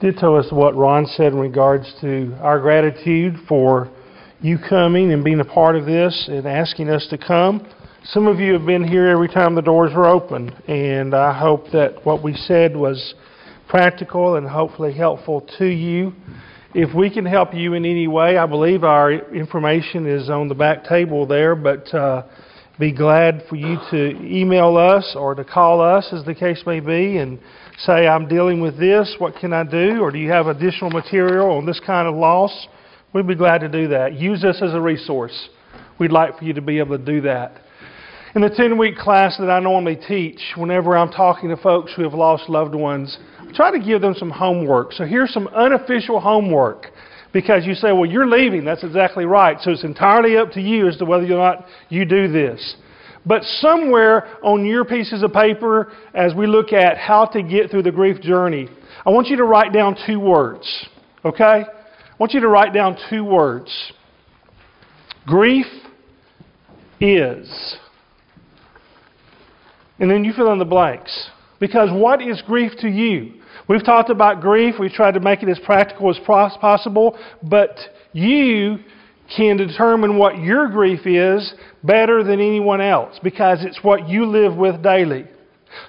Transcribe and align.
ditto 0.00 0.36
us 0.36 0.46
what 0.50 0.74
Ron 0.74 1.04
said 1.04 1.34
in 1.34 1.38
regards 1.38 1.92
to 2.00 2.34
our 2.40 2.58
gratitude 2.58 3.34
for 3.46 3.90
you 4.40 4.56
coming 4.66 5.12
and 5.12 5.22
being 5.22 5.40
a 5.40 5.44
part 5.44 5.76
of 5.76 5.84
this 5.84 6.26
and 6.32 6.46
asking 6.46 6.88
us 6.88 7.06
to 7.10 7.18
come. 7.18 7.70
Some 8.04 8.26
of 8.26 8.40
you 8.40 8.54
have 8.54 8.64
been 8.64 8.82
here 8.82 9.08
every 9.08 9.28
time 9.28 9.54
the 9.54 9.60
doors 9.60 9.92
were 9.94 10.06
open, 10.06 10.48
and 10.66 11.14
I 11.14 11.38
hope 11.38 11.66
that 11.72 12.06
what 12.06 12.22
we 12.22 12.32
said 12.32 12.74
was 12.74 13.14
practical 13.68 14.36
and 14.36 14.48
hopefully 14.48 14.94
helpful 14.94 15.46
to 15.58 15.66
you. 15.66 16.14
If 16.72 16.94
we 16.96 17.10
can 17.10 17.26
help 17.26 17.52
you 17.52 17.74
in 17.74 17.84
any 17.84 18.08
way, 18.08 18.38
I 18.38 18.46
believe 18.46 18.84
our 18.84 19.12
information 19.12 20.06
is 20.06 20.30
on 20.30 20.48
the 20.48 20.54
back 20.54 20.84
table 20.84 21.26
there, 21.26 21.54
but 21.54 21.92
uh, 21.92 22.22
be 22.80 22.92
glad 22.92 23.44
for 23.46 23.56
you 23.56 23.76
to 23.90 24.08
email 24.24 24.78
us 24.78 25.14
or 25.14 25.34
to 25.34 25.44
call 25.44 25.82
us, 25.82 26.08
as 26.12 26.24
the 26.24 26.34
case 26.34 26.62
may 26.66 26.80
be, 26.80 27.18
and 27.18 27.38
say, 27.78 28.08
I'm 28.08 28.26
dealing 28.26 28.62
with 28.62 28.78
this, 28.78 29.14
what 29.18 29.36
can 29.36 29.52
I 29.52 29.64
do? 29.64 30.00
Or 30.00 30.10
do 30.10 30.18
you 30.18 30.30
have 30.30 30.46
additional 30.46 30.90
material 30.90 31.50
on 31.50 31.66
this 31.66 31.78
kind 31.86 32.08
of 32.08 32.14
loss? 32.14 32.68
We'd 33.12 33.26
be 33.26 33.34
glad 33.34 33.58
to 33.58 33.68
do 33.68 33.88
that. 33.88 34.14
Use 34.14 34.44
us 34.44 34.62
as 34.62 34.72
a 34.72 34.80
resource. 34.80 35.50
We'd 35.98 36.10
like 36.10 36.38
for 36.38 36.44
you 36.44 36.54
to 36.54 36.62
be 36.62 36.78
able 36.78 36.96
to 36.96 37.04
do 37.04 37.20
that. 37.20 37.52
In 38.34 38.40
the 38.40 38.48
10 38.48 38.78
week 38.78 38.96
class 38.96 39.36
that 39.38 39.50
I 39.50 39.60
normally 39.60 39.96
teach, 39.96 40.40
whenever 40.56 40.96
I'm 40.96 41.10
talking 41.10 41.50
to 41.50 41.58
folks 41.58 41.92
who 41.94 42.02
have 42.02 42.14
lost 42.14 42.48
loved 42.48 42.74
ones, 42.74 43.18
I 43.40 43.52
try 43.52 43.70
to 43.72 43.84
give 43.84 44.00
them 44.00 44.14
some 44.16 44.30
homework. 44.30 44.94
So 44.94 45.04
here's 45.04 45.34
some 45.34 45.48
unofficial 45.48 46.18
homework. 46.18 46.86
Because 47.32 47.64
you 47.64 47.74
say, 47.74 47.92
well, 47.92 48.06
you're 48.06 48.26
leaving. 48.26 48.64
That's 48.64 48.82
exactly 48.82 49.24
right. 49.24 49.56
So 49.60 49.70
it's 49.70 49.84
entirely 49.84 50.36
up 50.36 50.50
to 50.52 50.60
you 50.60 50.88
as 50.88 50.96
to 50.96 51.04
whether 51.04 51.24
or 51.24 51.38
not 51.38 51.66
you 51.88 52.04
do 52.04 52.26
this. 52.26 52.76
But 53.24 53.42
somewhere 53.42 54.38
on 54.42 54.64
your 54.64 54.84
pieces 54.84 55.22
of 55.22 55.32
paper, 55.32 55.92
as 56.14 56.34
we 56.34 56.46
look 56.46 56.72
at 56.72 56.96
how 56.96 57.26
to 57.26 57.42
get 57.42 57.70
through 57.70 57.82
the 57.82 57.92
grief 57.92 58.20
journey, 58.20 58.68
I 59.06 59.10
want 59.10 59.28
you 59.28 59.36
to 59.36 59.44
write 59.44 59.72
down 59.72 59.96
two 60.06 60.18
words. 60.18 60.86
Okay? 61.24 61.44
I 61.44 62.16
want 62.18 62.32
you 62.32 62.40
to 62.40 62.48
write 62.48 62.72
down 62.72 62.96
two 63.10 63.24
words. 63.24 63.92
Grief 65.26 65.66
is. 67.00 67.76
And 69.98 70.10
then 70.10 70.24
you 70.24 70.32
fill 70.32 70.52
in 70.52 70.58
the 70.58 70.64
blanks. 70.64 71.30
Because 71.60 71.90
what 71.92 72.22
is 72.22 72.42
grief 72.46 72.72
to 72.80 72.88
you? 72.88 73.39
We've 73.70 73.84
talked 73.84 74.10
about 74.10 74.40
grief. 74.40 74.74
We've 74.80 74.90
tried 74.90 75.14
to 75.14 75.20
make 75.20 75.44
it 75.44 75.48
as 75.48 75.60
practical 75.60 76.10
as 76.10 76.18
possible. 76.24 77.16
But 77.40 77.78
you 78.12 78.80
can 79.36 79.56
determine 79.56 80.18
what 80.18 80.38
your 80.38 80.66
grief 80.68 81.06
is 81.06 81.54
better 81.84 82.24
than 82.24 82.40
anyone 82.40 82.80
else 82.80 83.20
because 83.22 83.64
it's 83.64 83.78
what 83.84 84.08
you 84.08 84.26
live 84.26 84.56
with 84.56 84.82
daily. 84.82 85.26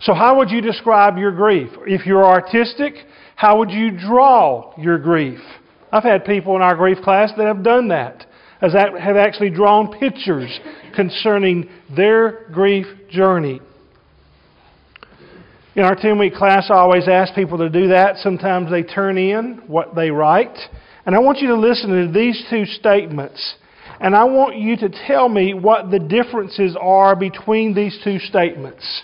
So, 0.01 0.13
how 0.13 0.37
would 0.37 0.51
you 0.51 0.61
describe 0.61 1.17
your 1.17 1.31
grief? 1.31 1.71
If 1.87 2.05
you're 2.05 2.23
artistic, 2.23 2.93
how 3.35 3.57
would 3.57 3.71
you 3.71 3.89
draw 3.89 4.75
your 4.77 4.99
grief? 4.99 5.39
I've 5.91 6.03
had 6.03 6.23
people 6.23 6.55
in 6.55 6.61
our 6.61 6.75
grief 6.75 6.99
class 7.03 7.31
that 7.35 7.47
have 7.47 7.63
done 7.63 7.87
that, 7.87 8.27
as 8.61 8.73
have 8.73 9.17
actually 9.17 9.49
drawn 9.49 9.91
pictures 9.99 10.59
concerning 10.95 11.67
their 11.95 12.45
grief 12.51 12.85
journey. 13.09 13.59
In 15.73 15.83
our 15.83 15.95
10 15.95 16.19
week 16.19 16.33
class, 16.33 16.69
I 16.69 16.75
always 16.75 17.07
ask 17.07 17.33
people 17.33 17.57
to 17.59 17.69
do 17.69 17.87
that. 17.89 18.17
Sometimes 18.17 18.69
they 18.69 18.83
turn 18.83 19.17
in 19.17 19.63
what 19.67 19.95
they 19.95 20.11
write. 20.11 20.57
And 21.05 21.15
I 21.15 21.19
want 21.19 21.39
you 21.39 21.47
to 21.47 21.55
listen 21.55 21.89
to 21.89 22.11
these 22.11 22.43
two 22.49 22.65
statements. 22.65 23.55
And 24.01 24.13
I 24.13 24.25
want 24.25 24.57
you 24.57 24.75
to 24.77 24.89
tell 25.07 25.29
me 25.29 25.53
what 25.53 25.89
the 25.89 25.99
differences 25.99 26.75
are 26.79 27.15
between 27.15 27.73
these 27.73 27.97
two 28.03 28.19
statements. 28.19 29.03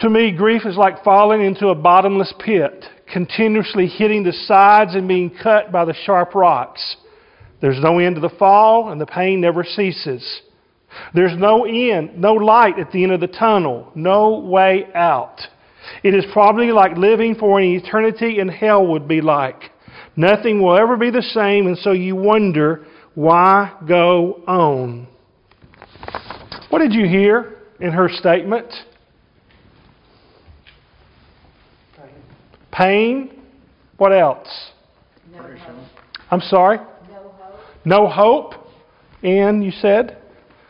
To 0.00 0.10
me, 0.10 0.36
grief 0.36 0.62
is 0.66 0.76
like 0.76 1.02
falling 1.02 1.40
into 1.40 1.68
a 1.68 1.74
bottomless 1.74 2.34
pit, 2.44 2.84
continuously 3.10 3.86
hitting 3.86 4.24
the 4.24 4.32
sides 4.32 4.94
and 4.94 5.08
being 5.08 5.34
cut 5.42 5.72
by 5.72 5.86
the 5.86 5.94
sharp 6.04 6.34
rocks. 6.34 6.96
There's 7.62 7.80
no 7.80 7.98
end 7.98 8.16
to 8.16 8.20
the 8.20 8.28
fall, 8.38 8.90
and 8.90 9.00
the 9.00 9.06
pain 9.06 9.40
never 9.40 9.64
ceases. 9.64 10.42
There's 11.14 11.36
no 11.38 11.64
end, 11.64 12.18
no 12.18 12.34
light 12.34 12.78
at 12.78 12.90
the 12.92 13.02
end 13.02 13.12
of 13.12 13.20
the 13.20 13.26
tunnel, 13.26 13.90
no 13.94 14.38
way 14.40 14.86
out. 14.94 15.40
It 16.02 16.14
is 16.14 16.24
probably 16.32 16.72
like 16.72 16.96
living 16.96 17.34
for 17.34 17.60
an 17.60 17.66
eternity 17.66 18.38
in 18.38 18.48
hell 18.48 18.86
would 18.86 19.06
be 19.06 19.20
like. 19.20 19.70
Nothing 20.16 20.62
will 20.62 20.76
ever 20.76 20.96
be 20.96 21.10
the 21.10 21.22
same, 21.22 21.66
and 21.66 21.76
so 21.76 21.92
you 21.92 22.16
wonder, 22.16 22.86
why 23.14 23.72
go 23.86 24.42
on? 24.46 25.08
What 26.70 26.78
did 26.80 26.92
you 26.92 27.06
hear 27.06 27.56
in 27.80 27.92
her 27.92 28.08
statement? 28.08 28.72
Pain. 31.96 32.08
Pain. 32.72 33.42
What 33.96 34.12
else? 34.12 34.48
No. 35.32 35.56
I'm 36.30 36.40
sorry? 36.40 36.78
No 37.08 37.32
hope. 37.38 37.60
No 37.84 38.08
hope. 38.08 38.54
And 39.22 39.64
you 39.64 39.70
said? 39.70 40.18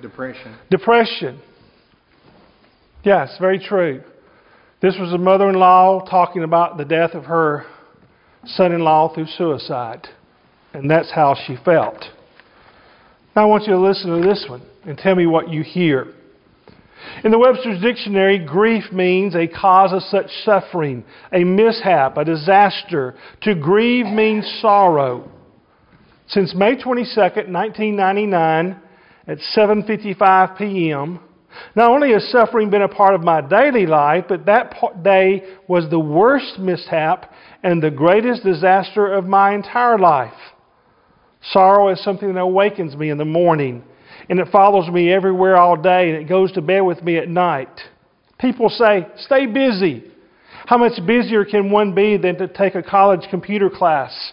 Depression. 0.00 0.56
Depression. 0.71 1.41
Yes, 3.05 3.37
very 3.41 3.59
true. 3.59 4.03
This 4.81 4.97
was 4.99 5.12
a 5.12 5.19
mother 5.19 5.49
in 5.49 5.55
law 5.55 6.05
talking 6.05 6.43
about 6.43 6.77
the 6.77 6.84
death 6.84 7.12
of 7.15 7.25
her 7.25 7.65
son 8.44 8.72
in 8.72 8.81
law 8.81 9.12
through 9.15 9.27
suicide. 9.27 10.09
And 10.72 10.91
that's 10.91 11.10
how 11.12 11.37
she 11.47 11.56
felt. 11.65 12.04
Now 13.37 13.43
I 13.43 13.44
want 13.47 13.65
you 13.65 13.72
to 13.72 13.81
listen 13.81 14.10
to 14.10 14.27
this 14.27 14.44
one 14.49 14.62
and 14.84 14.99
tell 14.99 15.15
me 15.15 15.27
what 15.27 15.49
you 15.49 15.62
hear. 15.62 16.12
In 17.22 17.31
the 17.31 17.38
Webster's 17.38 17.81
Dictionary, 17.81 18.38
grief 18.38 18.93
means 18.93 19.34
a 19.34 19.47
cause 19.47 19.93
of 19.93 20.03
such 20.03 20.31
suffering, 20.44 21.04
a 21.33 21.44
mishap, 21.44 22.16
a 22.16 22.25
disaster. 22.25 23.15
To 23.43 23.54
grieve 23.54 24.06
means 24.06 24.47
sorrow. 24.60 25.31
Since 26.28 26.54
May 26.54 26.81
22, 26.81 27.21
1999, 27.21 28.81
at 29.26 29.38
7:55 29.56 30.58
p.m., 30.58 31.20
not 31.76 31.90
only 31.90 32.12
has 32.12 32.28
suffering 32.30 32.70
been 32.70 32.82
a 32.82 32.88
part 32.88 33.14
of 33.14 33.22
my 33.22 33.40
daily 33.40 33.86
life, 33.86 34.24
but 34.28 34.46
that 34.46 34.74
day 35.02 35.44
was 35.68 35.88
the 35.88 35.98
worst 35.98 36.58
mishap 36.58 37.32
and 37.62 37.82
the 37.82 37.90
greatest 37.90 38.42
disaster 38.44 39.12
of 39.12 39.24
my 39.24 39.54
entire 39.54 39.98
life. 39.98 40.32
Sorrow 41.52 41.90
is 41.90 42.02
something 42.02 42.34
that 42.34 42.40
awakens 42.40 42.96
me 42.96 43.10
in 43.10 43.18
the 43.18 43.24
morning, 43.24 43.84
and 44.28 44.40
it 44.40 44.48
follows 44.50 44.88
me 44.88 45.12
everywhere 45.12 45.56
all 45.56 45.76
day, 45.76 46.10
and 46.10 46.16
it 46.18 46.28
goes 46.28 46.50
to 46.52 46.62
bed 46.62 46.80
with 46.80 47.02
me 47.02 47.18
at 47.18 47.28
night. 47.28 47.80
People 48.38 48.68
say, 48.68 49.06
stay 49.18 49.46
busy. 49.46 50.04
How 50.66 50.78
much 50.78 50.92
busier 51.06 51.44
can 51.44 51.70
one 51.70 51.94
be 51.94 52.16
than 52.16 52.36
to 52.38 52.48
take 52.48 52.74
a 52.74 52.82
college 52.82 53.26
computer 53.30 53.70
class? 53.70 54.32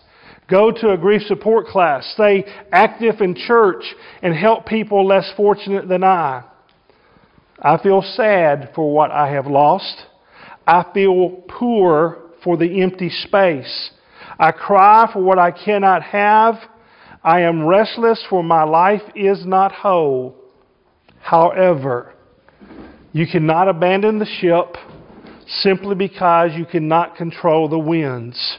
Go 0.51 0.69
to 0.69 0.91
a 0.91 0.97
grief 0.97 1.21
support 1.23 1.67
class. 1.67 2.05
Stay 2.13 2.43
active 2.73 3.21
in 3.21 3.35
church 3.35 3.83
and 4.21 4.35
help 4.35 4.65
people 4.65 5.07
less 5.07 5.31
fortunate 5.37 5.87
than 5.87 6.03
I. 6.03 6.43
I 7.57 7.77
feel 7.81 8.01
sad 8.01 8.71
for 8.75 8.93
what 8.93 9.11
I 9.11 9.31
have 9.31 9.47
lost. 9.47 10.03
I 10.67 10.85
feel 10.93 11.43
poor 11.47 12.17
for 12.43 12.57
the 12.57 12.81
empty 12.81 13.09
space. 13.09 13.91
I 14.37 14.51
cry 14.51 15.09
for 15.13 15.21
what 15.23 15.39
I 15.39 15.51
cannot 15.51 16.03
have. 16.03 16.55
I 17.23 17.41
am 17.41 17.65
restless 17.65 18.21
for 18.29 18.43
my 18.43 18.63
life 18.63 19.03
is 19.15 19.45
not 19.45 19.71
whole. 19.71 20.35
However, 21.21 22.13
you 23.13 23.25
cannot 23.31 23.69
abandon 23.69 24.19
the 24.19 24.25
ship 24.25 24.75
simply 25.47 25.95
because 25.95 26.51
you 26.55 26.65
cannot 26.65 27.15
control 27.15 27.69
the 27.69 27.79
winds. 27.79 28.57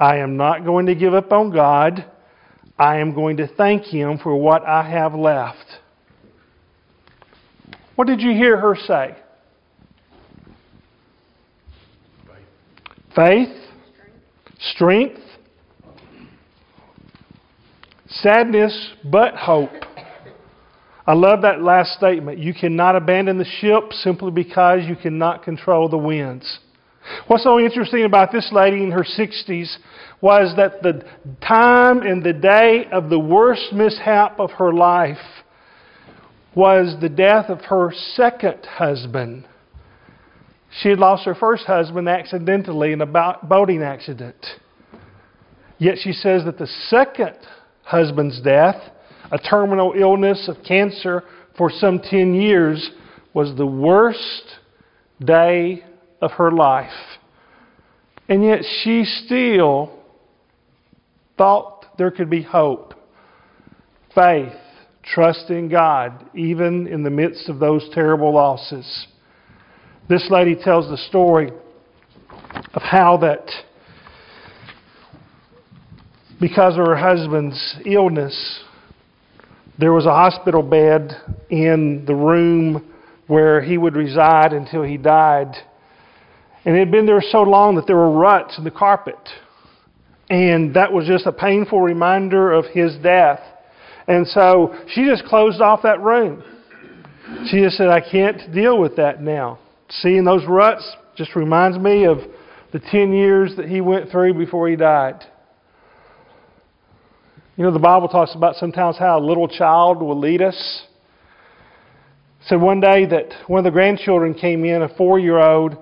I 0.00 0.16
am 0.16 0.38
not 0.38 0.64
going 0.64 0.86
to 0.86 0.94
give 0.94 1.12
up 1.12 1.30
on 1.30 1.52
God. 1.52 2.10
I 2.78 2.96
am 2.96 3.14
going 3.14 3.36
to 3.36 3.46
thank 3.46 3.84
Him 3.84 4.16
for 4.16 4.34
what 4.34 4.64
I 4.64 4.90
have 4.90 5.14
left. 5.14 5.66
What 7.96 8.06
did 8.06 8.22
you 8.22 8.30
hear 8.30 8.56
her 8.56 8.74
say? 8.74 9.14
Faith, 13.14 13.54
strength, 14.58 15.20
sadness, 18.08 18.94
but 19.04 19.34
hope. 19.34 19.68
I 21.06 21.12
love 21.12 21.42
that 21.42 21.60
last 21.60 21.92
statement. 21.98 22.38
You 22.38 22.54
cannot 22.54 22.96
abandon 22.96 23.36
the 23.36 23.44
ship 23.44 23.92
simply 23.92 24.30
because 24.30 24.86
you 24.86 24.96
cannot 24.96 25.42
control 25.42 25.90
the 25.90 25.98
winds. 25.98 26.60
What's 27.26 27.44
so 27.44 27.58
interesting 27.58 28.04
about 28.04 28.32
this 28.32 28.50
lady 28.52 28.82
in 28.82 28.90
her 28.90 29.04
60s 29.04 29.76
was 30.20 30.54
that 30.56 30.82
the 30.82 31.04
time 31.46 32.02
and 32.02 32.22
the 32.22 32.32
day 32.32 32.86
of 32.92 33.08
the 33.08 33.18
worst 33.18 33.72
mishap 33.72 34.38
of 34.38 34.50
her 34.52 34.72
life 34.72 35.16
was 36.54 36.96
the 37.00 37.08
death 37.08 37.48
of 37.48 37.60
her 37.62 37.92
second 38.14 38.64
husband. 38.66 39.46
She 40.82 40.90
had 40.90 40.98
lost 40.98 41.24
her 41.24 41.34
first 41.34 41.64
husband 41.64 42.08
accidentally 42.08 42.92
in 42.92 43.00
a 43.00 43.38
boating 43.42 43.82
accident. 43.82 44.36
Yet 45.78 45.96
she 46.02 46.12
says 46.12 46.44
that 46.44 46.58
the 46.58 46.68
second 46.88 47.36
husband's 47.82 48.40
death, 48.42 48.76
a 49.32 49.38
terminal 49.38 49.94
illness 49.96 50.48
of 50.48 50.62
cancer 50.66 51.24
for 51.56 51.70
some 51.70 51.98
10 51.98 52.34
years, 52.34 52.90
was 53.32 53.56
the 53.56 53.66
worst 53.66 54.44
day 55.24 55.84
of 56.20 56.32
her 56.32 56.50
life. 56.50 56.90
And 58.28 58.44
yet 58.44 58.60
she 58.82 59.04
still 59.04 59.92
thought 61.36 61.86
there 61.98 62.10
could 62.10 62.30
be 62.30 62.42
hope, 62.42 62.94
faith, 64.14 64.52
trust 65.02 65.50
in 65.50 65.68
God, 65.68 66.30
even 66.34 66.86
in 66.86 67.02
the 67.02 67.10
midst 67.10 67.48
of 67.48 67.58
those 67.58 67.88
terrible 67.92 68.32
losses. 68.32 69.06
This 70.08 70.28
lady 70.30 70.54
tells 70.54 70.88
the 70.88 70.96
story 70.96 71.50
of 72.74 72.82
how 72.82 73.16
that 73.18 73.48
because 76.40 76.74
of 76.78 76.86
her 76.86 76.96
husband's 76.96 77.76
illness, 77.84 78.64
there 79.78 79.92
was 79.92 80.06
a 80.06 80.10
hospital 80.10 80.62
bed 80.62 81.16
in 81.50 82.04
the 82.06 82.14
room 82.14 82.92
where 83.26 83.60
he 83.60 83.78
would 83.78 83.94
reside 83.94 84.52
until 84.52 84.82
he 84.82 84.96
died. 84.96 85.54
And 86.64 86.76
it 86.76 86.80
had 86.80 86.90
been 86.90 87.06
there 87.06 87.22
so 87.22 87.42
long 87.42 87.76
that 87.76 87.86
there 87.86 87.96
were 87.96 88.10
ruts 88.10 88.58
in 88.58 88.64
the 88.64 88.70
carpet. 88.70 89.18
And 90.28 90.74
that 90.74 90.92
was 90.92 91.06
just 91.06 91.26
a 91.26 91.32
painful 91.32 91.80
reminder 91.80 92.52
of 92.52 92.66
his 92.66 92.96
death. 93.02 93.40
And 94.06 94.26
so 94.26 94.74
she 94.88 95.06
just 95.06 95.24
closed 95.24 95.60
off 95.60 95.82
that 95.82 96.00
room. 96.00 96.42
She 97.46 97.62
just 97.62 97.76
said, 97.76 97.88
I 97.88 98.00
can't 98.00 98.52
deal 98.52 98.78
with 98.78 98.96
that 98.96 99.22
now. 99.22 99.58
Seeing 99.88 100.24
those 100.24 100.44
ruts 100.46 100.88
just 101.16 101.34
reminds 101.34 101.78
me 101.78 102.04
of 102.04 102.18
the 102.72 102.78
10 102.78 103.12
years 103.12 103.56
that 103.56 103.66
he 103.68 103.80
went 103.80 104.10
through 104.10 104.34
before 104.34 104.68
he 104.68 104.76
died. 104.76 105.24
You 107.56 107.64
know, 107.64 107.72
the 107.72 107.78
Bible 107.78 108.08
talks 108.08 108.34
about 108.34 108.56
sometimes 108.56 108.96
how 108.98 109.18
a 109.18 109.24
little 109.24 109.48
child 109.48 110.00
will 110.00 110.18
lead 110.18 110.40
us. 110.40 110.82
So 112.46 112.58
one 112.58 112.80
day 112.80 113.06
that 113.06 113.34
one 113.48 113.58
of 113.58 113.64
the 113.64 113.70
grandchildren 113.70 114.34
came 114.34 114.64
in, 114.64 114.82
a 114.82 114.88
four 114.96 115.18
year 115.18 115.38
old, 115.38 115.76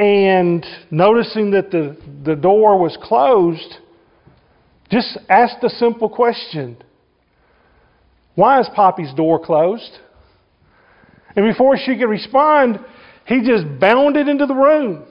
and 0.00 0.64
noticing 0.90 1.50
that 1.50 1.70
the, 1.70 1.94
the 2.24 2.34
door 2.34 2.78
was 2.78 2.96
closed, 3.02 3.76
just 4.90 5.18
asked 5.28 5.62
a 5.62 5.68
simple 5.68 6.08
question 6.08 6.78
Why 8.34 8.60
is 8.60 8.68
Poppy's 8.74 9.12
door 9.12 9.44
closed? 9.44 9.98
And 11.36 11.46
before 11.46 11.76
she 11.76 11.98
could 11.98 12.08
respond, 12.08 12.80
he 13.26 13.42
just 13.46 13.78
bounded 13.78 14.26
into 14.26 14.46
the 14.46 14.54
room. 14.54 15.04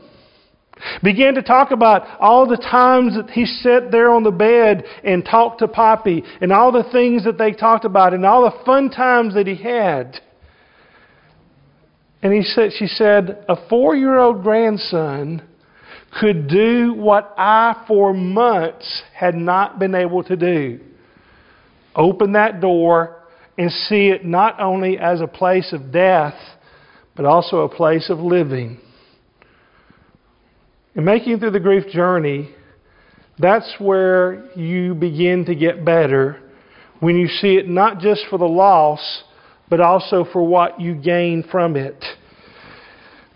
Began 1.03 1.35
to 1.35 1.44
talk 1.44 1.69
about 1.69 2.19
all 2.19 2.47
the 2.47 2.57
times 2.57 3.15
that 3.15 3.30
he 3.30 3.45
sat 3.45 3.92
there 3.92 4.09
on 4.09 4.24
the 4.24 4.31
bed 4.31 4.85
and 5.03 5.24
talked 5.24 5.59
to 5.59 5.68
Poppy 5.68 6.24
and 6.42 6.51
all 6.51 6.71
the 6.71 6.89
things 6.92 7.25
that 7.25 7.38
they 7.38 7.51
talked 7.51 7.85
about 7.85 8.13
and 8.15 8.25
all 8.25 8.44
the 8.44 8.65
fun 8.65 8.89
times 8.89 9.35
that 9.35 9.45
he 9.45 9.56
had. 9.56 10.19
And 12.21 12.33
he 12.33 12.44
said, 12.44 12.71
she 12.77 12.88
said, 12.88 13.45
a 13.48 13.56
four 13.69 13.95
year 13.95 14.18
old 14.18 14.44
grandson 14.44 15.42
could 16.19 16.48
do 16.48 16.94
what 16.94 17.33
I, 17.38 17.86
for 17.88 18.13
months, 18.13 19.04
had 19.13 19.36
not 19.36 19.80
been 19.80 19.95
able 19.95 20.24
to 20.24 20.36
do. 20.36 20.80
Open 21.95 22.33
that 22.33 22.62
door 22.62 23.18
and 23.57 23.71
see 23.71 24.07
it 24.07 24.25
not 24.25 24.60
only 24.60 24.98
as 24.98 25.21
a 25.21 25.27
place 25.27 25.71
of 25.74 25.92
death, 25.92 26.36
but 27.16 27.25
also 27.25 27.60
a 27.60 27.69
place 27.69 28.10
of 28.10 28.19
living. 28.19 28.80
In 30.95 31.06
making 31.06 31.33
it 31.33 31.39
through 31.39 31.51
the 31.51 31.60
grief 31.60 31.92
journey, 31.92 32.50
that's 33.38 33.75
where 33.80 34.50
you 34.56 34.95
begin 34.95 35.45
to 35.45 35.56
get 35.56 35.86
better 35.86 36.42
when 37.00 37.16
you 37.16 37.27
see 37.27 37.56
it 37.56 37.68
not 37.68 38.00
just 38.00 38.25
for 38.30 38.38
the 38.38 38.48
loss, 38.48 39.24
but 39.69 39.80
also 39.80 40.25
for 40.31 40.45
what 40.45 40.80
you 40.80 40.95
gain 40.95 41.44
from 41.51 41.75
it. 41.75 42.04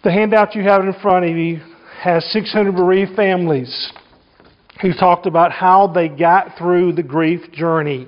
The 0.03 0.11
handout 0.11 0.55
you 0.55 0.63
have 0.63 0.81
in 0.83 0.93
front 1.01 1.25
of 1.25 1.37
you 1.37 1.61
has 2.01 2.25
600 2.31 2.75
bereaved 2.75 3.15
families 3.15 3.91
who 4.81 4.93
talked 4.93 5.25
about 5.25 5.51
how 5.51 5.87
they 5.87 6.09
got 6.09 6.57
through 6.57 6.93
the 6.93 7.03
grief 7.03 7.51
journey. 7.53 8.07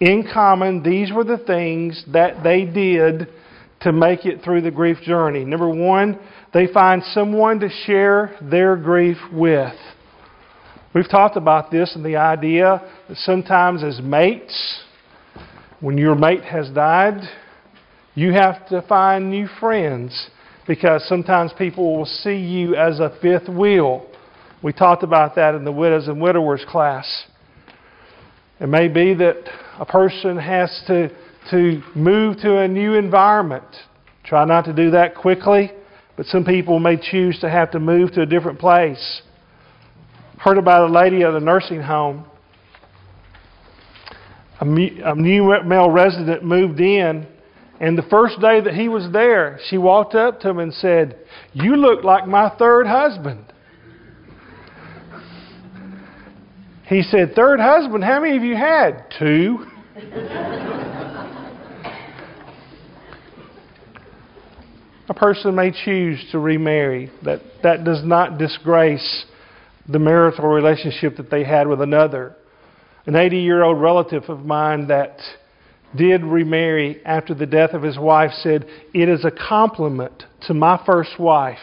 In 0.00 0.28
common, 0.32 0.82
these 0.82 1.12
were 1.12 1.24
the 1.24 1.38
things 1.38 2.04
that 2.12 2.42
they 2.42 2.64
did 2.64 3.28
to 3.80 3.92
make 3.92 4.26
it 4.26 4.42
through 4.42 4.62
the 4.62 4.70
grief 4.70 4.98
journey. 5.02 5.44
Number 5.44 5.68
one, 5.68 6.18
they 6.52 6.66
find 6.66 7.02
someone 7.12 7.60
to 7.60 7.68
share 7.86 8.36
their 8.42 8.76
grief 8.76 9.16
with. 9.32 9.74
We've 10.94 11.08
talked 11.08 11.36
about 11.36 11.70
this 11.70 11.94
and 11.96 12.04
the 12.04 12.16
idea 12.16 12.82
that 13.08 13.16
sometimes 13.18 13.82
as 13.82 14.00
mates, 14.00 14.82
when 15.80 15.98
your 15.98 16.14
mate 16.14 16.44
has 16.44 16.70
died, 16.70 17.20
you 18.14 18.32
have 18.32 18.66
to 18.68 18.82
find 18.82 19.30
new 19.30 19.46
friends 19.60 20.30
because 20.66 21.06
sometimes 21.08 21.52
people 21.58 21.96
will 21.96 22.06
see 22.06 22.36
you 22.36 22.74
as 22.74 23.00
a 23.00 23.16
fifth 23.20 23.48
wheel. 23.48 24.06
We 24.62 24.72
talked 24.72 25.02
about 25.02 25.34
that 25.36 25.54
in 25.54 25.64
the 25.64 25.72
widows 25.72 26.08
and 26.08 26.20
widowers 26.20 26.64
class. 26.68 27.26
It 28.60 28.68
may 28.68 28.88
be 28.88 29.14
that 29.14 29.36
a 29.78 29.84
person 29.84 30.38
has 30.38 30.82
to 30.86 31.10
to 31.50 31.82
move 31.94 32.38
to 32.38 32.58
a 32.58 32.68
new 32.68 32.94
environment. 32.94 33.64
Try 34.24 34.44
not 34.44 34.64
to 34.64 34.72
do 34.72 34.92
that 34.92 35.14
quickly, 35.14 35.70
but 36.16 36.26
some 36.26 36.44
people 36.44 36.78
may 36.78 36.96
choose 36.96 37.38
to 37.40 37.50
have 37.50 37.70
to 37.72 37.80
move 37.80 38.12
to 38.12 38.22
a 38.22 38.26
different 38.26 38.58
place. 38.58 39.22
Heard 40.38 40.58
about 40.58 40.88
a 40.88 40.92
lady 40.92 41.22
at 41.22 41.34
a 41.34 41.40
nursing 41.40 41.82
home. 41.82 42.24
A 44.60 44.64
new 44.64 45.62
male 45.64 45.90
resident 45.90 46.44
moved 46.44 46.80
in, 46.80 47.26
and 47.80 47.98
the 47.98 48.02
first 48.02 48.40
day 48.40 48.60
that 48.60 48.74
he 48.74 48.88
was 48.88 49.10
there, 49.12 49.58
she 49.68 49.78
walked 49.78 50.14
up 50.14 50.40
to 50.40 50.50
him 50.50 50.58
and 50.58 50.72
said, 50.74 51.18
You 51.52 51.76
look 51.76 52.04
like 52.04 52.26
my 52.26 52.50
third 52.56 52.86
husband. 52.86 53.52
He 56.86 57.02
said, 57.02 57.34
Third 57.34 57.60
husband? 57.60 58.04
How 58.04 58.20
many 58.20 58.34
have 58.34 58.44
you 58.44 58.56
had? 58.56 59.06
Two. 59.18 59.66
A 65.06 65.14
person 65.14 65.54
may 65.54 65.70
choose 65.84 66.24
to 66.32 66.38
remarry. 66.38 67.10
That, 67.24 67.40
that 67.62 67.84
does 67.84 68.02
not 68.04 68.38
disgrace 68.38 69.26
the 69.88 69.98
marital 69.98 70.48
relationship 70.48 71.16
that 71.16 71.30
they 71.30 71.44
had 71.44 71.66
with 71.66 71.80
another. 71.80 72.36
An 73.06 73.16
80 73.16 73.38
year 73.38 73.62
old 73.62 73.80
relative 73.80 74.24
of 74.28 74.44
mine 74.46 74.86
that 74.88 75.18
did 75.96 76.24
remarry 76.24 77.04
after 77.04 77.34
the 77.34 77.46
death 77.46 77.70
of 77.70 77.82
his 77.82 77.98
wife 77.98 78.32
said, 78.42 78.66
It 78.92 79.08
is 79.08 79.24
a 79.24 79.30
compliment 79.30 80.24
to 80.46 80.54
my 80.54 80.82
first 80.84 81.18
wife 81.18 81.58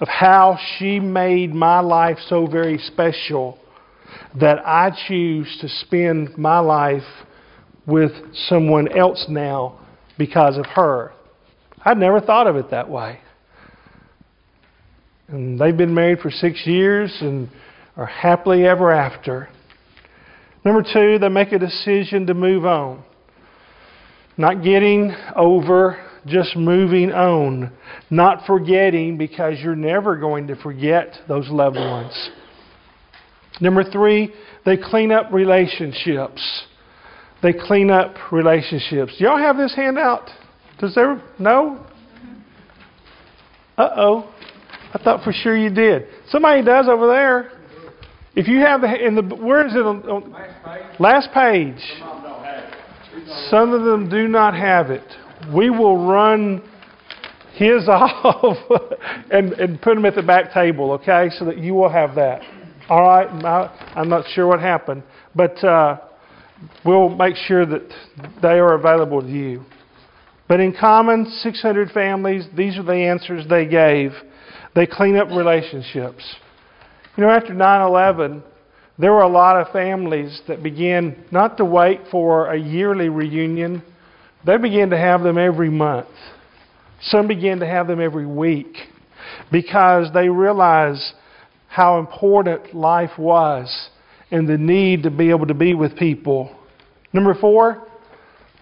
of 0.00 0.08
how 0.08 0.58
she 0.76 0.98
made 0.98 1.54
my 1.54 1.80
life 1.80 2.18
so 2.28 2.46
very 2.46 2.78
special 2.78 3.58
that 4.40 4.58
I 4.66 4.90
choose 5.08 5.58
to 5.60 5.68
spend 5.68 6.36
my 6.36 6.58
life 6.58 7.02
with 7.86 8.12
someone 8.48 8.96
else 8.96 9.26
now 9.28 9.80
because 10.18 10.56
of 10.56 10.66
her. 10.66 11.12
I'd 11.84 11.98
never 11.98 12.20
thought 12.20 12.46
of 12.46 12.56
it 12.56 12.70
that 12.70 12.88
way. 12.88 13.20
And 15.28 15.58
they've 15.58 15.76
been 15.76 15.94
married 15.94 16.20
for 16.20 16.30
six 16.30 16.66
years 16.66 17.16
and 17.20 17.48
are 17.96 18.06
happily 18.06 18.66
ever 18.66 18.90
after. 18.90 19.48
Number 20.64 20.82
two, 20.82 21.18
they 21.18 21.28
make 21.28 21.52
a 21.52 21.58
decision 21.58 22.26
to 22.26 22.34
move 22.34 22.64
on. 22.64 23.02
Not 24.36 24.62
getting 24.62 25.14
over, 25.36 25.98
just 26.26 26.56
moving 26.56 27.12
on. 27.12 27.70
Not 28.10 28.46
forgetting 28.46 29.18
because 29.18 29.58
you're 29.60 29.76
never 29.76 30.16
going 30.16 30.46
to 30.48 30.56
forget 30.56 31.14
those 31.28 31.48
loved 31.48 31.76
ones. 31.76 32.30
Number 33.60 33.84
three, 33.84 34.32
they 34.64 34.76
clean 34.76 35.12
up 35.12 35.32
relationships. 35.32 36.64
They 37.42 37.52
clean 37.52 37.90
up 37.90 38.14
relationships. 38.32 39.16
Do 39.18 39.24
y'all 39.24 39.38
have 39.38 39.56
this 39.56 39.74
handout? 39.74 40.30
Does 40.78 40.94
there? 40.94 41.22
No? 41.38 41.84
Uh 43.76 43.88
oh. 43.96 44.34
I 44.94 45.02
thought 45.02 45.24
for 45.24 45.32
sure 45.32 45.56
you 45.56 45.70
did. 45.70 46.06
Somebody 46.28 46.62
does 46.62 46.86
over 46.88 47.06
there. 47.06 47.52
If 48.34 48.48
you 48.48 48.58
have 48.60 48.80
the 48.80 49.06
in 49.06 49.14
the 49.14 49.22
where 49.22 49.66
is 49.66 49.74
it 49.74 49.84
on, 49.84 50.02
on 50.08 50.34
last 50.98 51.30
page? 51.34 51.80
Some 53.50 53.72
of 53.72 53.84
them 53.84 54.08
do 54.08 54.28
not 54.28 54.54
have 54.54 54.90
it. 54.90 55.04
We 55.54 55.70
will 55.70 56.06
run 56.06 56.62
his 57.54 57.84
off 57.88 58.56
and, 59.30 59.52
and 59.54 59.80
put 59.80 59.94
them 59.94 60.04
at 60.06 60.14
the 60.14 60.22
back 60.22 60.52
table, 60.52 60.92
okay, 60.92 61.28
so 61.38 61.44
that 61.46 61.58
you 61.58 61.74
will 61.74 61.90
have 61.90 62.14
that. 62.14 62.42
All 62.88 63.02
right. 63.02 63.28
I'm 63.94 64.08
not 64.08 64.24
sure 64.34 64.46
what 64.46 64.60
happened, 64.60 65.02
but 65.34 65.62
uh, 65.64 65.98
we'll 66.84 67.08
make 67.10 67.36
sure 67.36 67.64
that 67.64 67.88
they 68.40 68.58
are 68.58 68.74
available 68.74 69.22
to 69.22 69.28
you. 69.28 69.64
But 70.48 70.60
in 70.60 70.74
common, 70.78 71.26
600 71.26 71.90
families, 71.92 72.46
these 72.56 72.76
are 72.76 72.82
the 72.82 72.92
answers 72.92 73.46
they 73.48 73.66
gave. 73.66 74.12
They 74.74 74.86
clean 74.86 75.16
up 75.16 75.28
relationships. 75.28 76.22
You 77.16 77.24
know, 77.24 77.30
after 77.30 77.54
9 77.54 77.80
11, 77.82 78.42
there 78.98 79.12
were 79.12 79.22
a 79.22 79.28
lot 79.28 79.60
of 79.60 79.72
families 79.72 80.40
that 80.48 80.62
began 80.62 81.24
not 81.30 81.56
to 81.56 81.64
wait 81.64 82.00
for 82.10 82.52
a 82.52 82.58
yearly 82.58 83.08
reunion, 83.08 83.82
they 84.44 84.56
began 84.58 84.90
to 84.90 84.98
have 84.98 85.22
them 85.22 85.38
every 85.38 85.70
month. 85.70 86.08
Some 87.02 87.26
began 87.26 87.60
to 87.60 87.66
have 87.66 87.86
them 87.86 88.00
every 88.00 88.26
week 88.26 88.76
because 89.50 90.12
they 90.12 90.28
realized 90.28 91.02
how 91.68 91.98
important 91.98 92.74
life 92.74 93.18
was 93.18 93.88
and 94.30 94.48
the 94.48 94.58
need 94.58 95.04
to 95.04 95.10
be 95.10 95.30
able 95.30 95.46
to 95.46 95.54
be 95.54 95.74
with 95.74 95.96
people. 95.96 96.54
Number 97.12 97.34
four, 97.34 97.86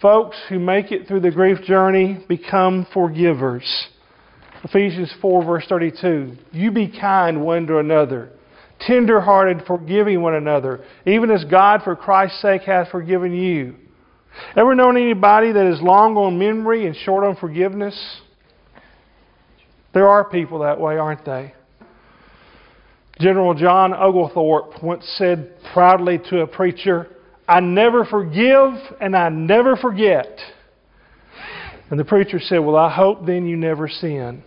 folks 0.01 0.37
who 0.49 0.59
make 0.59 0.91
it 0.91 1.07
through 1.07 1.21
the 1.21 1.31
grief 1.31 1.59
journey 1.65 2.25
become 2.29 2.87
forgivers. 2.93 3.89
Ephesians 4.65 5.13
4, 5.23 5.45
verse 5.45 5.65
32. 5.69 6.37
You 6.53 6.71
be 6.71 6.89
kind 7.01 7.43
one 7.43 7.67
to 7.67 7.79
another, 7.79 8.31
tender 8.81 9.21
hearted, 9.21 9.63
forgiving 9.67 10.23
one 10.23 10.35
another, 10.35 10.85
even 11.07 11.31
as 11.31 11.45
God, 11.45 11.83
for 11.83 11.97
Christ's 11.97 12.41
sake, 12.41 12.63
hath 12.63 12.91
forgiven 12.91 13.35
you. 13.35 13.77
Ever 14.57 14.75
known 14.75 14.97
anybody 14.97 15.53
that 15.53 15.67
is 15.67 15.81
long 15.83 16.17
on 16.17 16.39
memory 16.39 16.87
and 16.87 16.97
short 16.97 17.25
on 17.25 17.37
forgiveness? 17.37 18.21
There 19.93 20.09
are 20.09 20.25
people 20.25 20.61
that 20.61 20.81
way, 20.81 20.97
aren't 20.99 21.25
they? 21.25 21.55
General 23.19 23.55
John 23.55 23.93
Oglethorpe 23.93 24.83
once 24.83 25.05
said 25.19 25.53
proudly 25.75 26.19
to 26.31 26.41
a 26.41 26.47
preacher, 26.47 27.09
I 27.47 27.61
never 27.61 28.05
forgive 28.05 28.73
and 29.01 29.17
I 29.17 29.29
never 29.29 29.77
forget. 29.77 30.41
And 31.91 31.99
the 31.99 32.05
preacher 32.05 32.39
said, 32.41 32.59
Well, 32.59 32.77
I 32.77 32.89
hope 32.89 33.27
then 33.27 33.47
you 33.47 33.57
never 33.57 33.89
sin. 33.89 34.45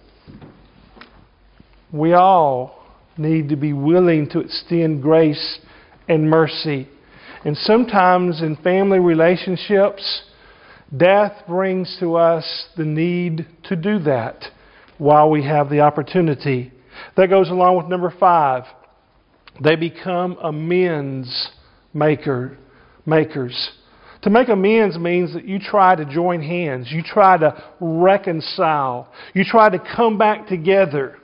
We 1.92 2.14
all 2.14 2.83
need 3.18 3.50
to 3.50 3.56
be 3.56 3.74
willing 3.74 4.30
to 4.30 4.40
extend 4.40 5.02
grace 5.02 5.60
and 6.08 6.30
mercy. 6.30 6.88
And 7.46 7.58
sometimes 7.58 8.42
in 8.42 8.56
family 8.58 9.00
relationships, 9.00 10.24
death 10.96 11.34
brings 11.48 11.98
to 12.00 12.16
us 12.16 12.68
the 12.78 12.86
need 12.86 13.48
to 13.66 13.76
do 13.76 14.00
that 14.00 14.46
while 14.98 15.30
we 15.30 15.44
have 15.44 15.70
the 15.70 15.82
opportunity. 15.82 16.72
That 17.18 17.30
goes 17.30 17.50
along 17.50 17.78
with 17.78 17.88
number 17.88 18.14
five. 18.20 18.64
They 19.62 19.76
become 19.76 20.38
amends 20.42 21.52
maker, 21.94 22.58
makers. 23.06 23.72
To 24.24 24.30
make 24.30 24.48
amends 24.48 24.98
means 24.98 25.34
that 25.34 25.46
you 25.46 25.60
try 25.60 25.96
to 25.96 26.06
join 26.06 26.42
hands, 26.42 26.88
you 26.92 27.04
try 27.04 27.38
to 27.38 27.62
reconcile, 27.80 29.12
you 29.34 29.44
try 29.44 29.70
to 29.70 29.80
come 29.96 30.18
back 30.18 30.48
together. 30.48 31.18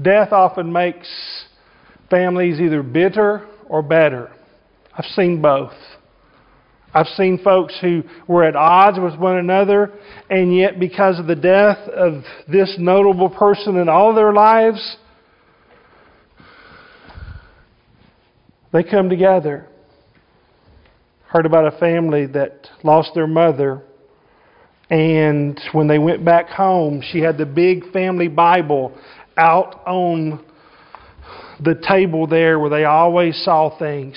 Death 0.00 0.32
often 0.32 0.72
makes 0.72 1.08
families 2.10 2.60
either 2.60 2.82
bitter 2.82 3.46
or 3.66 3.82
better. 3.82 4.30
I've 4.96 5.04
seen 5.06 5.40
both. 5.40 5.72
I've 6.92 7.08
seen 7.08 7.38
folks 7.42 7.76
who 7.80 8.04
were 8.28 8.44
at 8.44 8.54
odds 8.54 8.98
with 9.00 9.18
one 9.18 9.36
another, 9.36 9.92
and 10.30 10.56
yet 10.56 10.78
because 10.78 11.18
of 11.18 11.26
the 11.26 11.34
death 11.34 11.78
of 11.88 12.22
this 12.46 12.76
notable 12.78 13.30
person 13.30 13.76
in 13.76 13.88
all 13.88 14.14
their 14.14 14.32
lives, 14.32 14.96
they 18.72 18.84
come 18.84 19.08
together. 19.08 19.66
Heard 21.26 21.46
about 21.46 21.74
a 21.74 21.76
family 21.78 22.26
that 22.26 22.68
lost 22.84 23.10
their 23.14 23.26
mother, 23.26 23.82
and 24.88 25.60
when 25.72 25.88
they 25.88 25.98
went 25.98 26.24
back 26.24 26.48
home, 26.48 27.02
she 27.10 27.18
had 27.18 27.38
the 27.38 27.46
big 27.46 27.90
family 27.92 28.28
Bible 28.28 28.96
out 29.36 29.86
on 29.86 30.44
the 31.62 31.74
table 31.88 32.26
there 32.26 32.58
where 32.58 32.70
they 32.70 32.84
always 32.84 33.42
saw 33.44 33.76
things. 33.78 34.16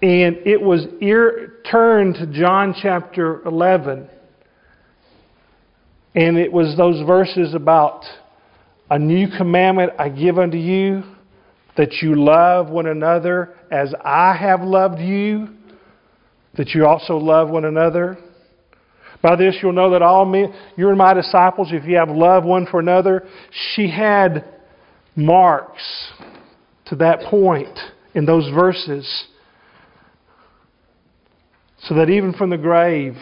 And 0.00 0.36
it 0.46 0.60
was 0.60 0.86
ear, 1.00 1.54
turned 1.70 2.14
to 2.16 2.26
John 2.26 2.74
chapter 2.80 3.42
11. 3.44 4.08
And 6.14 6.38
it 6.38 6.52
was 6.52 6.76
those 6.76 7.04
verses 7.06 7.54
about 7.54 8.04
a 8.90 8.98
new 8.98 9.28
commandment 9.36 9.92
I 9.98 10.08
give 10.08 10.38
unto 10.38 10.56
you 10.56 11.02
that 11.76 11.94
you 12.02 12.14
love 12.14 12.68
one 12.70 12.86
another 12.86 13.54
as 13.70 13.94
I 14.04 14.36
have 14.36 14.62
loved 14.62 15.00
you, 15.00 15.48
that 16.56 16.70
you 16.70 16.86
also 16.86 17.16
love 17.16 17.50
one 17.50 17.64
another. 17.64 18.18
By 19.22 19.36
this 19.36 19.56
you'll 19.62 19.72
know 19.72 19.90
that 19.90 20.02
all 20.02 20.24
men, 20.24 20.54
you're 20.76 20.94
my 20.94 21.14
disciples 21.14 21.68
if 21.72 21.84
you 21.84 21.96
have 21.96 22.08
love 22.08 22.44
one 22.44 22.66
for 22.66 22.80
another. 22.80 23.26
She 23.74 23.90
had 23.90 24.44
marks 25.16 26.12
to 26.86 26.96
that 26.96 27.22
point 27.22 27.78
in 28.14 28.24
those 28.24 28.48
verses. 28.54 29.26
So 31.82 31.94
that 31.94 32.10
even 32.10 32.32
from 32.32 32.50
the 32.50 32.58
grave, 32.58 33.16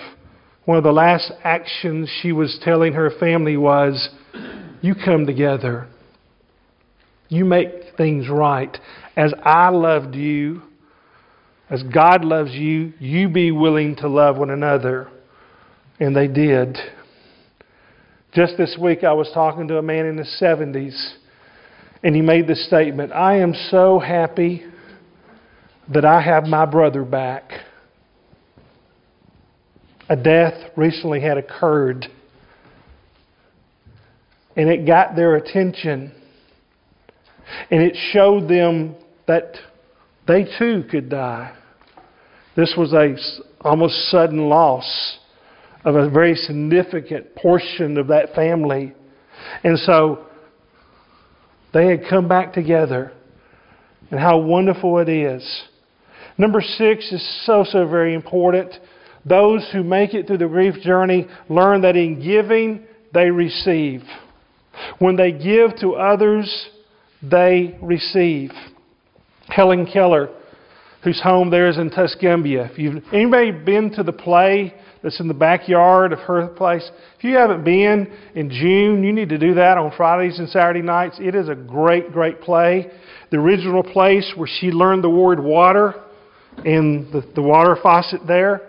one 0.65 0.79
of 0.79 0.85
the 0.85 0.93
last 0.93 1.33
actions 1.45 2.11
she 2.23 2.33
was 2.33 2.59
telling 2.63 2.93
her 2.93 3.11
family 3.19 3.57
was, 3.57 4.11
You 4.83 4.95
come 4.95 5.27
together. 5.27 5.89
You 7.29 7.45
make 7.45 7.71
things 7.97 8.29
right. 8.29 8.77
As 9.17 9.33
I 9.43 9.71
loved 9.71 10.15
you, 10.15 10.63
as 11.69 11.83
God 11.83 12.25
loves 12.25 12.53
you, 12.53 12.93
you 12.99 13.29
be 13.29 13.51
willing 13.51 13.97
to 13.97 14.09
love 14.09 14.37
one 14.37 14.51
another. 14.51 15.09
And 15.99 16.15
they 16.15 16.29
did. 16.29 16.77
Just 18.35 18.59
this 18.59 18.77
week, 18.79 19.03
I 19.03 19.15
was 19.15 19.31
talking 19.33 19.67
to 19.69 19.79
a 19.79 19.83
man 19.83 20.05
in 20.05 20.19
his 20.19 20.29
70s, 20.41 21.15
and 22.03 22.15
he 22.15 22.21
made 22.21 22.47
this 22.47 22.67
statement 22.67 23.13
I 23.13 23.39
am 23.39 23.55
so 23.71 23.99
happy 23.99 24.65
that 25.93 26.05
I 26.05 26.21
have 26.21 26.45
my 26.45 26.67
brother 26.67 27.03
back. 27.03 27.51
A 30.09 30.17
death 30.17 30.71
recently 30.77 31.21
had 31.21 31.39
occurred, 31.39 32.07
and 34.55 34.69
it 34.69 34.87
got 34.87 35.17
their 35.17 35.37
attention, 35.37 36.13
and 37.71 37.83
it 37.83 37.97
showed 38.13 38.49
them 38.49 38.97
that 39.27 39.55
they 40.29 40.45
too 40.59 40.85
could 40.91 41.09
die. 41.09 41.57
This 42.55 42.75
was 42.77 42.93
a 42.93 43.17
almost 43.63 44.11
sudden 44.11 44.49
loss 44.49 45.19
of 45.87 45.95
a 45.95 46.11
very 46.11 46.35
significant 46.35 47.35
portion 47.37 47.97
of 47.97 48.09
that 48.09 48.35
family. 48.35 48.93
And 49.63 49.79
so 49.79 50.27
they 51.73 51.87
had 51.87 52.01
come 52.11 52.27
back 52.27 52.53
together. 52.53 53.13
And 54.11 54.21
how 54.21 54.39
wonderful 54.39 54.99
it 54.99 55.09
is. 55.09 55.65
Number 56.37 56.61
six 56.61 57.11
is 57.13 57.47
so, 57.47 57.65
so 57.67 57.89
very 57.89 58.15
important. 58.15 58.75
Those 59.25 59.67
who 59.73 59.83
make 59.83 60.13
it 60.13 60.27
through 60.27 60.39
the 60.39 60.49
grief 60.49 60.75
journey 60.83 61.29
learn 61.49 61.83
that 61.83 61.97
in 61.97 62.23
giving, 62.23 62.85
they 63.15 63.31
receive. 63.31 64.03
When 64.99 65.17
they 65.17 65.33
give 65.33 65.79
to 65.81 65.95
others, 65.95 66.69
they 67.23 67.79
receive. 67.81 68.51
Helen 69.49 69.87
Keller, 69.91 70.31
whose 71.03 71.21
home 71.23 71.51
there 71.51 71.69
is 71.69 71.79
in 71.79 71.91
Tuscumbia. 71.91 72.71
If 72.71 72.79
you've 72.79 73.03
anybody 73.13 73.53
been 73.53 73.93
to 73.95 74.03
the 74.03 74.13
play 74.13 74.75
that's 75.07 75.21
in 75.21 75.29
the 75.29 75.35
backyard 75.35 76.13
of 76.13 76.19
her 76.19 76.49
place. 76.49 76.91
If 77.17 77.23
you 77.23 77.37
haven't 77.37 77.63
been 77.63 78.13
in 78.35 78.51
June, 78.51 79.05
you 79.05 79.13
need 79.13 79.29
to 79.29 79.39
do 79.39 79.55
that 79.55 79.79
on 79.79 79.93
Fridays 79.97 80.41
and 80.41 80.49
Saturday 80.49 80.83
nights. 80.83 81.19
It 81.21 81.37
is 81.37 81.49
a 81.49 81.55
great, 81.55 82.11
great 82.11 82.41
play. 82.41 82.91
The 83.31 83.37
original 83.37 83.85
place 83.85 84.33
where 84.35 84.49
she 84.49 84.73
learned 84.73 85.05
the 85.05 85.09
word 85.09 85.39
water 85.39 85.95
and 86.65 87.07
the, 87.13 87.23
the 87.37 87.41
water 87.41 87.77
faucet 87.81 88.23
there, 88.27 88.63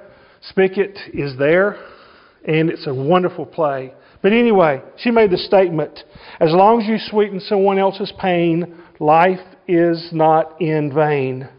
spigot, 0.44 1.00
is 1.12 1.36
there. 1.40 1.84
And 2.48 2.70
it's 2.70 2.86
a 2.86 2.94
wonderful 2.94 3.48
play. 3.48 3.96
But 4.22 4.32
anyway, 4.32 4.84
she 4.98 5.10
made 5.10 5.32
the 5.32 5.40
statement 5.40 6.04
as 6.40 6.52
long 6.52 6.84
as 6.84 6.88
you 6.88 7.00
sweeten 7.00 7.40
someone 7.40 7.80
else's 7.80 8.14
pain, 8.22 8.78
life 9.00 9.40
is 9.68 10.10
not 10.12 10.62
in 10.62 10.94
vain. 10.94 11.50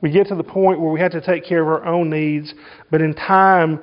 We 0.00 0.10
get 0.10 0.28
to 0.28 0.34
the 0.34 0.44
point 0.44 0.80
where 0.80 0.92
we 0.92 1.00
have 1.00 1.12
to 1.12 1.20
take 1.20 1.44
care 1.44 1.62
of 1.62 1.68
our 1.68 1.86
own 1.86 2.10
needs, 2.10 2.52
but 2.90 3.00
in 3.00 3.14
time, 3.14 3.80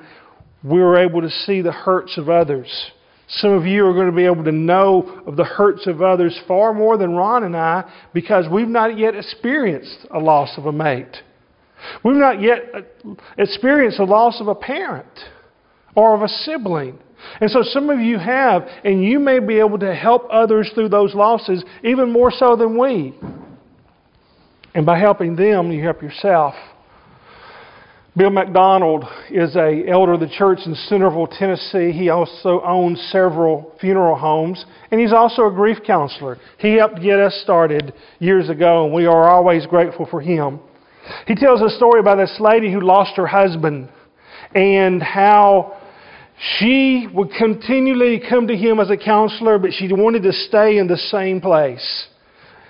we 0.64 0.80
are 0.80 0.98
able 0.98 1.22
to 1.22 1.30
see 1.30 1.62
the 1.62 1.72
hurts 1.72 2.18
of 2.18 2.30
others. 2.30 2.70
Some 3.28 3.52
of 3.52 3.66
you 3.66 3.86
are 3.86 3.94
going 3.94 4.10
to 4.10 4.16
be 4.16 4.26
able 4.26 4.44
to 4.44 4.52
know 4.52 5.24
of 5.26 5.36
the 5.36 5.44
hurts 5.44 5.88
of 5.88 6.02
others 6.02 6.40
far 6.48 6.74
more 6.74 6.98
than 6.98 7.14
Ron 7.14 7.44
and 7.44 7.56
I 7.56 7.90
because 8.14 8.46
we've 8.52 8.68
not 8.68 8.98
yet 8.98 9.16
experienced 9.16 10.06
a 10.12 10.20
loss 10.20 10.58
of 10.58 10.66
a 10.66 10.72
mate. 10.72 11.18
We've 12.04 12.16
not 12.16 12.42
yet 12.42 12.64
uh, 12.74 12.82
experienced 13.38 13.98
the 13.98 14.06
loss 14.06 14.40
of 14.40 14.48
a 14.48 14.56
parent 14.56 15.08
or 15.96 16.16
of 16.16 16.22
a 16.22 16.28
sibling. 16.28 17.00
And 17.40 17.50
so 17.50 17.64
some 17.64 17.90
of 17.90 18.00
you 18.00 18.20
have, 18.20 18.64
and 18.84 19.04
you 19.04 19.20
may 19.20 19.40
be 19.40 19.60
able 19.60 19.80
to 19.80 19.96
help 19.96 20.28
others 20.32 20.70
through 20.74 20.90
those 20.90 21.16
losses 21.16 21.64
even 21.84 22.12
more 22.12 22.32
so 22.32 22.56
than 22.56 22.78
we. 22.78 23.14
And 24.76 24.86
by 24.86 24.98
helping 25.00 25.36
them, 25.36 25.72
you 25.72 25.84
help 25.84 26.02
yourself. 26.02 26.56
Bill 28.16 28.30
McDonald 28.30 29.06
is 29.32 29.56
a 29.56 29.84
elder 29.88 30.14
of 30.14 30.20
the 30.20 30.30
church 30.30 30.60
in 30.66 30.76
Centerville, 30.76 31.28
Tennessee. 31.28 31.92
He 31.92 32.10
also 32.10 32.62
owns 32.62 33.00
several 33.12 33.74
funeral 33.82 34.16
homes, 34.16 34.66
and 34.92 35.02
he's 35.02 35.14
also 35.14 35.48
a 35.48 35.52
grief 35.52 35.78
counselor. 35.86 36.38
He 36.60 36.74
helped 36.74 37.02
get 37.02 37.20
us 37.20 37.34
started 37.44 37.94
years 38.20 38.50
ago, 38.50 38.86
and 38.86 38.94
we 38.94 39.08
are 39.08 39.30
always 39.30 39.66
grateful 39.66 40.06
for 40.06 40.22
him. 40.22 40.60
He 41.26 41.34
tells 41.34 41.62
a 41.62 41.70
story 41.70 42.00
about 42.00 42.18
this 42.18 42.38
lady 42.40 42.72
who 42.72 42.82
lost 42.82 43.18
her 43.18 43.26
husband 43.28 43.90
and 44.54 45.02
how 45.02 45.76
She 46.60 47.08
would 47.14 47.30
continually 47.38 48.22
come 48.28 48.48
to 48.48 48.56
him 48.56 48.80
as 48.80 48.90
a 48.90 48.98
counselor, 48.98 49.60
but 49.60 49.72
she 49.72 49.92
wanted 49.92 50.24
to 50.24 50.34
stay 50.34 50.78
in 50.78 50.88
the 50.88 50.98
same 50.98 51.40
place. 51.40 52.08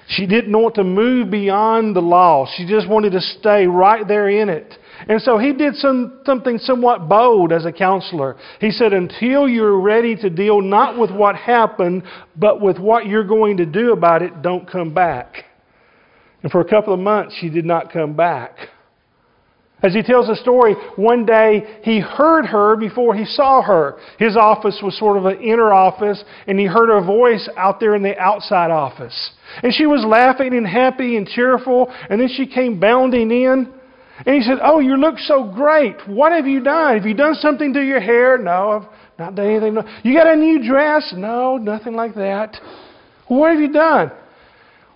She 0.08 0.26
didn't 0.26 0.52
want 0.52 0.76
to 0.76 0.84
move 0.84 1.32
beyond 1.32 1.96
the 1.96 2.02
law. 2.02 2.48
She 2.58 2.68
just 2.68 2.90
wanted 2.90 3.12
to 3.12 3.22
stay 3.22 3.68
right 3.68 4.08
there 4.08 4.30
in 4.30 4.50
it. 4.50 4.74
And 5.08 5.22
so 5.22 5.38
he 5.38 5.54
did 5.54 5.76
some, 5.76 6.22
something 6.26 6.58
somewhat 6.58 7.10
bold 7.10 7.52
as 7.52 7.66
a 7.66 7.72
counselor. 7.72 8.36
He 8.60 8.72
said, 8.72 8.94
Until 8.94 9.48
you're 9.48 9.80
ready 9.80 10.16
to 10.18 10.30
deal 10.30 10.62
not 10.62 11.00
with 11.00 11.12
what 11.12 11.36
happened, 11.36 12.04
but 12.36 12.62
with 12.62 12.80
what 12.80 13.08
you're 13.08 13.24
going 13.24 13.58
to 13.58 13.66
do 13.66 13.92
about 13.92 14.22
it, 14.22 14.42
don't 14.42 14.70
come 14.70 14.94
back. 14.94 15.46
And 16.42 16.52
for 16.52 16.62
a 16.62 16.70
couple 16.70 16.94
of 16.94 17.00
months, 17.00 17.36
she 17.40 17.50
did 17.50 17.66
not 17.66 17.92
come 17.92 18.16
back. 18.16 18.58
As 19.82 19.94
he 19.94 20.02
tells 20.02 20.28
the 20.28 20.36
story, 20.38 20.76
one 20.96 21.26
day 21.26 21.80
he 21.84 22.00
heard 22.00 22.46
her 22.46 22.78
before 22.78 23.14
he 23.16 23.26
saw 23.26 23.62
her. 23.62 23.98
His 24.18 24.38
office 24.38 24.80
was 24.82 24.98
sort 24.98 25.18
of 25.18 25.26
an 25.26 25.42
inner 25.42 25.74
office, 25.74 26.24
and 26.48 26.58
he 26.58 26.66
heard 26.66 26.88
her 26.88 27.06
voice 27.06 27.50
out 27.58 27.82
there 27.82 27.94
in 27.94 28.02
the 28.02 28.18
outside 28.18 28.72
office. 28.72 29.32
And 29.62 29.74
she 29.74 29.86
was 29.86 30.04
laughing 30.06 30.54
and 30.54 30.66
happy 30.66 31.18
and 31.18 31.28
cheerful, 31.28 31.94
and 32.10 32.20
then 32.20 32.30
she 32.36 32.48
came 32.48 32.80
bounding 32.80 33.30
in. 33.30 33.72
And 34.26 34.36
he 34.36 34.42
said, 34.42 34.60
Oh, 34.62 34.80
you 34.80 34.96
look 34.96 35.18
so 35.20 35.52
great. 35.54 35.96
What 36.08 36.32
have 36.32 36.46
you 36.46 36.64
done? 36.64 36.98
Have 36.98 37.06
you 37.06 37.16
done 37.16 37.36
something 37.36 37.74
to 37.74 37.82
your 37.82 38.00
hair? 38.00 38.38
No, 38.38 38.70
I've 38.70 39.20
not 39.20 39.36
done 39.36 39.48
anything. 39.48 39.78
You 40.04 40.14
got 40.16 40.28
a 40.28 40.36
new 40.36 40.68
dress? 40.68 41.14
No, 41.16 41.58
nothing 41.58 41.94
like 41.94 42.16
that. 42.16 42.58
what 43.28 43.52
have 43.52 43.60
you 43.60 43.72
done? 43.72 44.12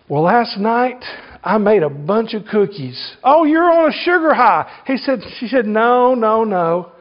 Well, 0.08 0.24
last 0.24 0.58
night 0.58 1.04
I 1.44 1.58
made 1.58 1.84
a 1.84 1.90
bunch 1.90 2.34
of 2.34 2.46
cookies. 2.46 3.18
Oh, 3.24 3.44
you're 3.44 3.70
on 3.70 3.90
a 3.90 3.94
sugar 4.04 4.34
high. 4.34 4.70
He 4.86 4.98
said, 4.98 5.20
she 5.40 5.48
said, 5.48 5.66
no, 5.66 6.16
no, 6.16 6.44
no. 6.44 6.92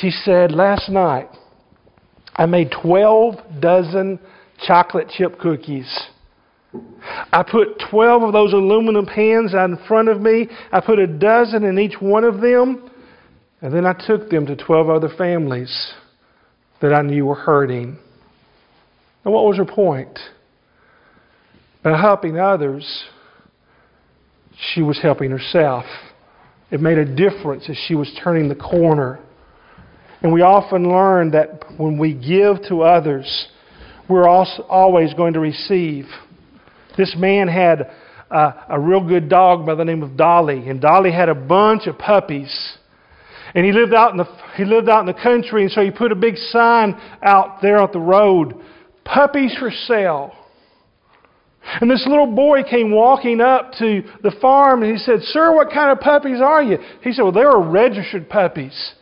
She 0.00 0.10
said, 0.10 0.52
last 0.52 0.88
night 0.88 1.28
I 2.36 2.46
made 2.46 2.72
12 2.82 3.60
dozen 3.60 4.18
chocolate 4.66 5.08
chip 5.08 5.38
cookies. 5.38 6.08
I 7.32 7.42
put 7.42 7.82
12 7.90 8.22
of 8.22 8.32
those 8.32 8.52
aluminum 8.52 9.06
pans 9.06 9.54
out 9.54 9.70
in 9.70 9.78
front 9.86 10.08
of 10.08 10.20
me. 10.20 10.48
I 10.72 10.80
put 10.80 10.98
a 10.98 11.06
dozen 11.06 11.64
in 11.64 11.78
each 11.78 12.00
one 12.00 12.24
of 12.24 12.40
them. 12.40 12.90
And 13.60 13.72
then 13.72 13.86
I 13.86 13.94
took 14.06 14.28
them 14.28 14.46
to 14.46 14.56
12 14.56 14.90
other 14.90 15.08
families 15.16 15.92
that 16.82 16.92
I 16.92 17.02
knew 17.02 17.26
were 17.26 17.34
hurting. 17.34 17.98
And 19.24 19.32
what 19.32 19.44
was 19.44 19.56
her 19.56 19.64
point? 19.64 20.18
By 21.82 21.98
helping 21.98 22.38
others, 22.38 23.04
she 24.72 24.82
was 24.82 25.00
helping 25.00 25.30
herself. 25.30 25.84
It 26.70 26.80
made 26.80 26.98
a 26.98 27.04
difference 27.04 27.68
as 27.70 27.76
she 27.86 27.94
was 27.94 28.12
turning 28.22 28.48
the 28.48 28.54
corner. 28.54 29.20
And 30.22 30.32
we 30.32 30.42
often 30.42 30.90
learn 30.90 31.30
that 31.30 31.64
when 31.78 31.98
we 31.98 32.14
give 32.14 32.66
to 32.68 32.82
others, 32.82 33.48
we're 34.08 34.28
always 34.28 35.14
going 35.14 35.34
to 35.34 35.40
receive. 35.40 36.06
This 36.96 37.14
man 37.16 37.48
had 37.48 37.90
a, 38.30 38.54
a 38.70 38.80
real 38.80 39.06
good 39.06 39.28
dog 39.28 39.66
by 39.66 39.74
the 39.74 39.84
name 39.84 40.02
of 40.02 40.16
Dolly, 40.16 40.68
and 40.68 40.80
Dolly 40.80 41.12
had 41.12 41.28
a 41.28 41.34
bunch 41.34 41.86
of 41.86 41.98
puppies. 41.98 42.76
And 43.54 43.64
he 43.64 43.72
lived 43.72 43.94
out 43.94 44.10
in 44.10 44.16
the 44.16 44.26
he 44.56 44.64
lived 44.64 44.88
out 44.88 45.00
in 45.00 45.06
the 45.06 45.14
country, 45.14 45.62
and 45.62 45.70
so 45.70 45.82
he 45.82 45.90
put 45.90 46.12
a 46.12 46.16
big 46.16 46.36
sign 46.36 47.00
out 47.22 47.62
there 47.62 47.78
on 47.78 47.90
the 47.92 48.00
road, 48.00 48.54
"Puppies 49.04 49.56
for 49.58 49.70
sale." 49.70 50.32
And 51.80 51.90
this 51.90 52.06
little 52.06 52.26
boy 52.26 52.62
came 52.62 52.90
walking 52.90 53.40
up 53.40 53.72
to 53.78 54.02
the 54.22 54.32
farm 54.40 54.82
and 54.82 54.92
he 54.92 54.98
said, 54.98 55.22
Sir, 55.22 55.54
what 55.54 55.72
kind 55.72 55.90
of 55.90 55.98
puppies 55.98 56.40
are 56.40 56.62
you? 56.62 56.78
He 57.00 57.12
said, 57.12 57.22
Well, 57.22 57.32
they're 57.32 57.58
registered 57.58 58.28
puppies. 58.28 58.94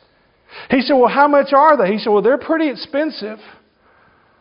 He 0.71 0.81
said, 0.81 0.95
Well, 0.95 1.09
how 1.09 1.29
much 1.29 1.53
are 1.53 1.77
they? 1.77 1.93
He 1.93 1.99
said, 1.99 2.11
Well, 2.11 2.23
they're 2.23 2.39
pretty 2.39 2.71
expensive. 2.71 3.39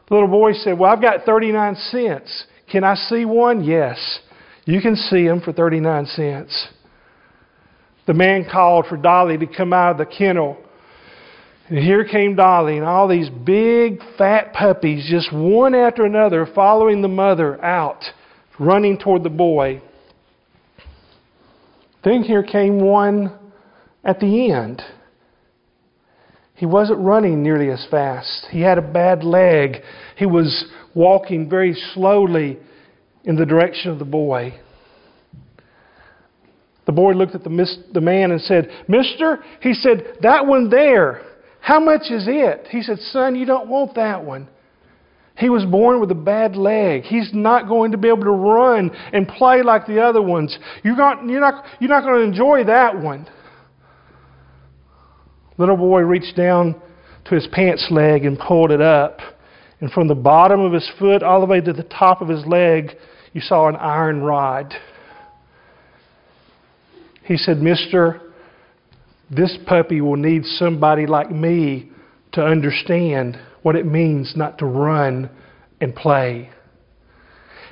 The 0.07 0.13
little 0.13 0.29
boy 0.29 0.53
said, 0.53 0.77
Well, 0.77 0.91
I've 0.91 1.01
got 1.01 1.25
39 1.25 1.75
cents. 1.75 2.45
Can 2.71 2.83
I 2.83 2.95
see 2.95 3.25
one? 3.25 3.63
Yes. 3.63 4.19
You 4.65 4.81
can 4.81 4.95
see 4.95 5.27
them 5.27 5.41
for 5.41 5.51
39 5.51 6.05
cents. 6.05 6.67
The 8.07 8.13
man 8.13 8.45
called 8.49 8.85
for 8.87 8.97
Dolly 8.97 9.37
to 9.37 9.45
come 9.45 9.73
out 9.73 9.91
of 9.91 9.97
the 9.97 10.05
kennel. 10.05 10.57
And 11.67 11.79
here 11.79 12.05
came 12.05 12.35
Dolly 12.35 12.77
and 12.77 12.85
all 12.85 13.07
these 13.07 13.29
big 13.29 13.99
fat 14.17 14.53
puppies, 14.53 15.07
just 15.09 15.33
one 15.33 15.73
after 15.73 16.05
another, 16.05 16.47
following 16.53 17.01
the 17.01 17.07
mother 17.07 17.63
out, 17.63 18.03
running 18.59 18.97
toward 18.97 19.23
the 19.23 19.29
boy. 19.29 19.81
Then 22.03 22.23
here 22.23 22.43
came 22.43 22.79
one 22.79 23.37
at 24.03 24.19
the 24.19 24.51
end. 24.51 24.81
He 26.61 26.67
wasn't 26.67 26.99
running 26.99 27.41
nearly 27.41 27.71
as 27.71 27.83
fast. 27.89 28.45
He 28.51 28.61
had 28.61 28.77
a 28.77 28.83
bad 28.83 29.23
leg. 29.23 29.77
He 30.15 30.27
was 30.27 30.65
walking 30.93 31.49
very 31.49 31.73
slowly 31.95 32.59
in 33.23 33.35
the 33.35 33.47
direction 33.47 33.89
of 33.89 33.97
the 33.97 34.05
boy. 34.05 34.59
The 36.85 36.91
boy 36.91 37.13
looked 37.13 37.33
at 37.33 37.43
the, 37.43 37.49
mis- 37.49 37.79
the 37.95 37.99
man 37.99 38.29
and 38.29 38.39
said, 38.39 38.69
Mister, 38.87 39.43
he 39.59 39.73
said, 39.73 40.19
that 40.21 40.45
one 40.45 40.69
there, 40.69 41.23
how 41.61 41.79
much 41.79 42.11
is 42.11 42.25
it? 42.27 42.67
He 42.69 42.83
said, 42.83 42.99
Son, 42.99 43.35
you 43.35 43.47
don't 43.47 43.67
want 43.67 43.95
that 43.95 44.23
one. 44.23 44.47
He 45.37 45.49
was 45.49 45.65
born 45.65 45.99
with 45.99 46.11
a 46.11 46.15
bad 46.15 46.55
leg. 46.55 47.05
He's 47.05 47.31
not 47.33 47.67
going 47.67 47.93
to 47.93 47.97
be 47.97 48.09
able 48.09 48.25
to 48.25 48.29
run 48.29 48.91
and 49.13 49.27
play 49.27 49.63
like 49.63 49.87
the 49.87 49.99
other 49.99 50.21
ones. 50.21 50.55
You're 50.83 50.95
not, 50.95 51.25
you're 51.27 51.41
not, 51.41 51.65
you're 51.79 51.89
not 51.89 52.03
going 52.03 52.19
to 52.19 52.27
enjoy 52.27 52.65
that 52.65 53.01
one. 53.01 53.27
Little 55.57 55.77
boy 55.77 56.01
reached 56.01 56.35
down 56.35 56.81
to 57.25 57.35
his 57.35 57.47
pants 57.51 57.87
leg 57.91 58.25
and 58.25 58.39
pulled 58.39 58.71
it 58.71 58.81
up. 58.81 59.19
And 59.79 59.91
from 59.91 60.07
the 60.07 60.15
bottom 60.15 60.61
of 60.61 60.73
his 60.73 60.89
foot 60.99 61.23
all 61.23 61.39
the 61.39 61.45
way 61.47 61.61
to 61.61 61.73
the 61.73 61.83
top 61.83 62.21
of 62.21 62.27
his 62.27 62.45
leg, 62.45 62.91
you 63.33 63.41
saw 63.41 63.67
an 63.67 63.75
iron 63.75 64.21
rod. 64.21 64.73
He 67.23 67.37
said, 67.37 67.57
Mister, 67.57 68.21
this 69.29 69.57
puppy 69.65 70.01
will 70.01 70.17
need 70.17 70.45
somebody 70.45 71.05
like 71.05 71.31
me 71.31 71.89
to 72.33 72.43
understand 72.43 73.39
what 73.61 73.75
it 73.75 73.85
means 73.85 74.33
not 74.35 74.57
to 74.59 74.65
run 74.65 75.29
and 75.79 75.95
play. 75.95 76.49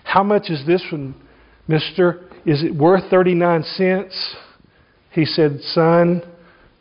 How 0.03 0.23
much 0.23 0.49
is 0.49 0.65
this 0.65 0.83
one, 0.91 1.15
mister? 1.67 2.21
Is 2.45 2.63
it 2.63 2.73
worth 2.73 3.09
39 3.09 3.63
cents? 3.63 4.35
He 5.11 5.25
said, 5.25 5.59
Son, 5.61 6.23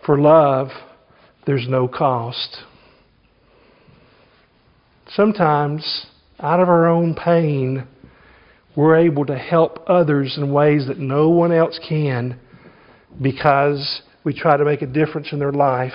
for 0.07 0.19
love, 0.19 0.69
there's 1.49 1.67
no 1.67 1.89
cost. 1.89 2.59
Sometimes, 5.09 6.05
out 6.39 6.61
of 6.61 6.69
our 6.69 6.87
own 6.87 7.15
pain, 7.15 7.89
we're 8.77 8.97
able 8.97 9.25
to 9.25 9.39
help 9.39 9.83
others 9.87 10.37
in 10.37 10.53
ways 10.53 10.87
that 10.89 10.99
no 10.99 11.31
one 11.31 11.51
else 11.51 11.81
can 11.89 12.39
because 13.23 14.03
we 14.25 14.39
try 14.39 14.59
to 14.59 14.65
make 14.67 14.83
a 14.83 14.87
difference 14.87 15.33
in 15.33 15.39
their 15.39 15.53
life. 15.53 15.95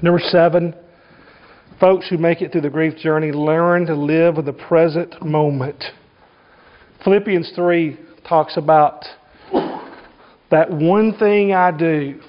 Number 0.00 0.20
seven, 0.30 0.74
folks 1.78 2.08
who 2.08 2.16
make 2.16 2.40
it 2.40 2.50
through 2.50 2.62
the 2.62 2.70
grief 2.70 2.96
journey 2.96 3.32
learn 3.32 3.84
to 3.84 3.94
live 3.94 4.38
in 4.38 4.46
the 4.46 4.54
present 4.54 5.22
moment. 5.22 5.84
Philippians 7.04 7.52
3 7.54 7.98
talks 8.26 8.56
about 8.56 9.04
that 10.50 10.70
one 10.70 11.14
thing 11.18 11.52
I 11.52 11.70
do, 11.76 12.22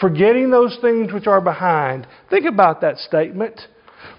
forgetting 0.00 0.50
those 0.50 0.78
things 0.80 1.12
which 1.12 1.26
are 1.26 1.40
behind. 1.40 2.06
Think 2.30 2.46
about 2.46 2.80
that 2.80 2.98
statement. 2.98 3.60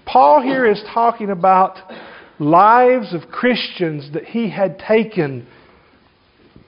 Paul 0.06 0.42
here 0.42 0.66
is 0.66 0.82
talking 0.92 1.30
about 1.30 1.78
lives 2.38 3.14
of 3.14 3.30
Christians 3.30 4.12
that 4.12 4.24
he 4.24 4.50
had 4.50 4.78
taken 4.78 5.46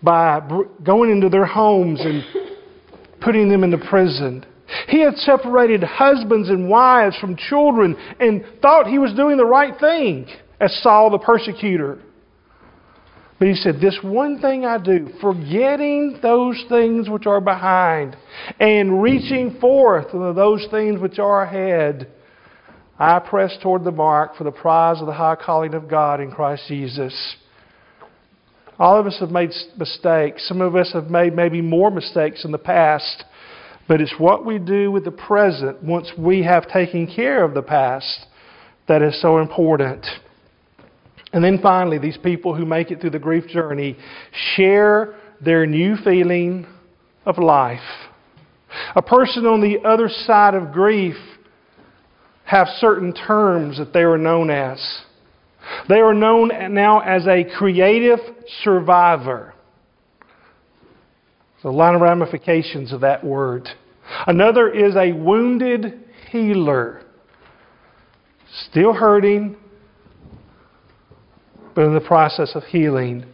by 0.03 0.41
going 0.85 1.11
into 1.11 1.29
their 1.29 1.47
homes 1.47 2.01
and 2.03 2.25
putting 3.21 3.49
them 3.49 3.65
into 3.65 3.79
prison. 3.79 4.45
He 4.89 5.01
had 5.01 5.17
separated 5.17 5.83
husbands 5.83 6.49
and 6.49 6.69
wives 6.69 7.17
from 7.19 7.37
children 7.37 7.97
and 8.19 8.45
thought 8.61 8.87
he 8.87 8.99
was 8.99 9.13
doing 9.15 9.37
the 9.37 9.45
right 9.45 9.79
thing 9.79 10.27
as 10.61 10.75
Saul 10.83 11.11
the 11.11 11.19
persecutor. 11.19 11.99
But 13.43 13.49
he 13.49 13.57
said, 13.57 13.81
This 13.81 13.99
one 14.05 14.39
thing 14.39 14.65
I 14.65 14.79
do, 14.79 15.09
forgetting 15.21 16.21
those 16.23 16.65
things 16.69 17.09
which 17.09 17.27
are 17.27 17.41
behind 17.41 18.17
and 18.61 19.03
reaching 19.03 19.59
forth 19.59 20.13
to 20.13 20.33
those 20.33 20.65
things 20.71 21.01
which 21.01 21.19
are 21.19 21.43
ahead, 21.43 22.07
I 23.01 23.19
press 23.19 23.53
toward 23.61 23.83
the 23.83 23.91
mark 23.91 24.37
for 24.37 24.45
the 24.45 24.53
prize 24.53 25.01
of 25.01 25.09
the 25.09 25.13
high 25.13 25.35
calling 25.35 25.75
of 25.75 25.89
God 25.89 26.21
in 26.21 26.31
Christ 26.31 26.63
Jesus. 26.69 27.35
All 28.79 29.01
of 29.01 29.09
us 29.09 29.17
have 29.19 29.33
made 29.33 29.51
mistakes. 29.77 30.47
Some 30.47 30.61
of 30.61 30.77
us 30.77 30.93
have 30.93 31.11
made 31.11 31.35
maybe 31.35 31.61
more 31.61 31.91
mistakes 31.91 32.45
in 32.45 32.53
the 32.53 32.59
past. 32.59 33.25
But 33.89 34.01
it's 34.01 34.15
what 34.19 34.47
we 34.47 34.61
do 34.61 34.93
with 34.93 35.05
the 35.05 35.11
present 35.11 35.83
once 35.83 36.13
we 36.17 36.45
have 36.45 36.69
taken 36.69 37.13
care 37.13 37.43
of 37.43 37.55
the 37.55 37.63
past 37.63 38.25
that 38.87 39.03
is 39.03 39.21
so 39.21 39.41
important. 39.41 40.07
And 41.33 41.43
then 41.43 41.59
finally, 41.63 41.99
these 41.99 42.19
people 42.19 42.55
who 42.55 42.67
make 42.67 42.91
it 42.91 43.01
through 43.01 43.11
the 43.11 43.19
grief 43.19 43.47
journey 43.49 43.97
share 44.55 45.15
their 45.41 45.67
new 45.67 45.97
feeling 45.97 46.67
of 47.25 47.39
life. 47.39 47.81
A 48.95 49.03
person 49.03 49.47
on 49.47 49.61
the 49.61 49.87
other 49.87 50.09
side 50.09 50.55
of 50.55 50.73
grief 50.73 51.17
have 52.45 52.69
certain 52.79 53.15
terms 53.15 53.79
that 53.79 53.93
they 53.93 54.03
are 54.03 54.19
known 54.19 54.51
as. 54.51 55.03
They 55.89 56.01
are 56.01 56.15
known 56.15 56.51
now 56.75 57.01
as 57.01 57.27
a 57.27 57.45
creative 57.57 58.19
survivor. 58.63 59.55
There's 61.63 61.73
a 61.73 61.77
lot 61.77 61.95
of 61.95 62.01
ramifications 62.01 62.93
of 62.93 63.03
that 63.03 63.25
word. 63.25 63.69
Another 64.27 64.69
is 64.69 64.97
a 64.97 65.13
wounded 65.13 66.01
healer. 66.31 67.03
Still 68.71 68.93
hurting, 68.93 69.57
but 71.75 71.85
in 71.85 71.95
the 71.95 72.01
process 72.01 72.55
of 72.55 72.65
healing, 72.65 73.25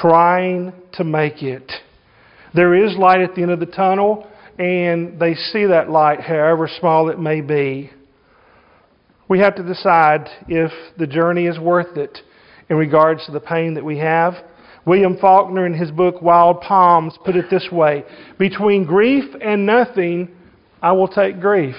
trying 0.00 0.72
to 0.92 1.04
make 1.04 1.42
it. 1.42 1.70
There 2.54 2.74
is 2.74 2.96
light 2.96 3.20
at 3.20 3.34
the 3.34 3.42
end 3.42 3.50
of 3.50 3.60
the 3.60 3.66
tunnel, 3.66 4.28
and 4.58 5.18
they 5.18 5.34
see 5.34 5.66
that 5.66 5.90
light, 5.90 6.20
however 6.20 6.68
small 6.78 7.08
it 7.08 7.18
may 7.18 7.40
be. 7.40 7.90
We 9.28 9.38
have 9.38 9.54
to 9.56 9.62
decide 9.62 10.28
if 10.48 10.72
the 10.98 11.06
journey 11.06 11.46
is 11.46 11.58
worth 11.58 11.96
it 11.96 12.18
in 12.68 12.76
regards 12.76 13.24
to 13.26 13.32
the 13.32 13.40
pain 13.40 13.74
that 13.74 13.84
we 13.84 13.98
have. 13.98 14.34
William 14.84 15.16
Faulkner, 15.18 15.66
in 15.66 15.74
his 15.74 15.90
book 15.90 16.20
Wild 16.20 16.60
Palms, 16.62 17.16
put 17.24 17.36
it 17.36 17.46
this 17.50 17.68
way 17.70 18.04
Between 18.38 18.84
grief 18.84 19.24
and 19.40 19.66
nothing, 19.66 20.28
I 20.82 20.92
will 20.92 21.08
take 21.08 21.40
grief. 21.40 21.76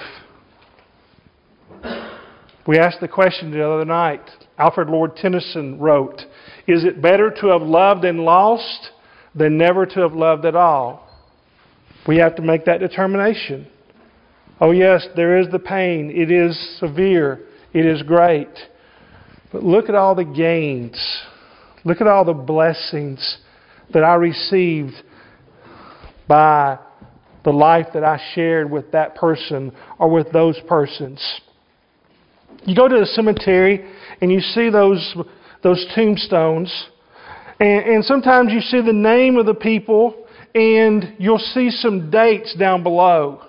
We 2.66 2.78
asked 2.78 3.00
the 3.00 3.08
question 3.08 3.50
the 3.50 3.68
other 3.68 3.84
night. 3.84 4.22
Alfred 4.58 4.88
Lord 4.88 5.16
Tennyson 5.16 5.78
wrote 5.78 6.20
Is 6.66 6.84
it 6.84 7.02
better 7.02 7.30
to 7.40 7.46
have 7.48 7.62
loved 7.62 8.04
and 8.04 8.20
lost 8.20 8.90
than 9.34 9.56
never 9.56 9.86
to 9.86 10.00
have 10.00 10.12
loved 10.12 10.44
at 10.44 10.54
all? 10.56 11.08
We 12.06 12.16
have 12.18 12.36
to 12.36 12.42
make 12.42 12.64
that 12.64 12.80
determination. 12.80 13.68
Oh, 14.60 14.70
yes, 14.70 15.06
there 15.16 15.38
is 15.38 15.48
the 15.50 15.58
pain. 15.58 16.10
It 16.14 16.30
is 16.30 16.78
severe. 16.78 17.40
It 17.72 17.86
is 17.86 18.02
great. 18.02 18.48
But 19.52 19.62
look 19.62 19.88
at 19.88 19.94
all 19.94 20.14
the 20.14 20.24
gains. 20.24 21.22
Look 21.84 22.00
at 22.00 22.06
all 22.06 22.24
the 22.24 22.32
blessings 22.32 23.38
that 23.92 24.04
I 24.04 24.14
received 24.14 24.94
by 26.28 26.78
the 27.44 27.50
life 27.50 27.86
that 27.94 28.04
I 28.04 28.20
shared 28.34 28.70
with 28.70 28.92
that 28.92 29.16
person 29.16 29.72
or 29.98 30.08
with 30.10 30.32
those 30.32 30.58
persons. 30.68 31.20
You 32.64 32.76
go 32.76 32.86
to 32.86 33.00
the 33.00 33.06
cemetery 33.06 33.84
and 34.22 34.32
you 34.32 34.40
see 34.40 34.70
those, 34.70 35.16
those 35.62 35.84
tombstones, 35.94 36.72
and, 37.60 37.84
and 37.84 38.04
sometimes 38.04 38.52
you 38.52 38.60
see 38.60 38.80
the 38.80 38.92
name 38.92 39.36
of 39.36 39.46
the 39.46 39.54
people 39.54 40.26
and 40.54 41.14
you'll 41.18 41.38
see 41.38 41.70
some 41.70 42.10
dates 42.10 42.54
down 42.56 42.82
below. 42.82 43.42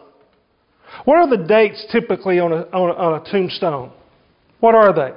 What 1.06 1.18
are 1.18 1.30
the 1.30 1.44
dates 1.46 1.86
typically 1.92 2.40
on 2.40 2.52
a, 2.52 2.62
on 2.74 2.90
a, 2.90 2.94
on 2.94 3.22
a 3.22 3.32
tombstone? 3.32 3.92
What 4.60 4.74
are 4.74 4.94
they? 4.94 5.12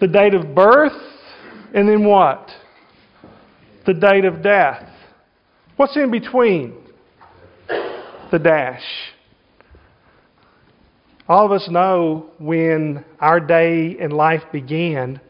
The 0.00 0.08
date 0.08 0.34
of 0.34 0.54
birth, 0.54 0.92
and 1.74 1.88
then 1.88 2.04
what? 2.04 2.48
The 3.86 3.94
date 3.94 4.24
of 4.24 4.42
death. 4.42 4.88
What's 5.76 5.96
in 5.96 6.10
between? 6.10 6.74
The 8.30 8.38
dash. 8.38 8.82
All 11.30 11.46
of 11.46 11.52
us 11.52 11.68
know 11.70 12.26
when 12.40 13.04
our 13.20 13.38
day 13.38 13.96
in 13.96 14.10
life 14.10 14.42
began, 14.50 15.20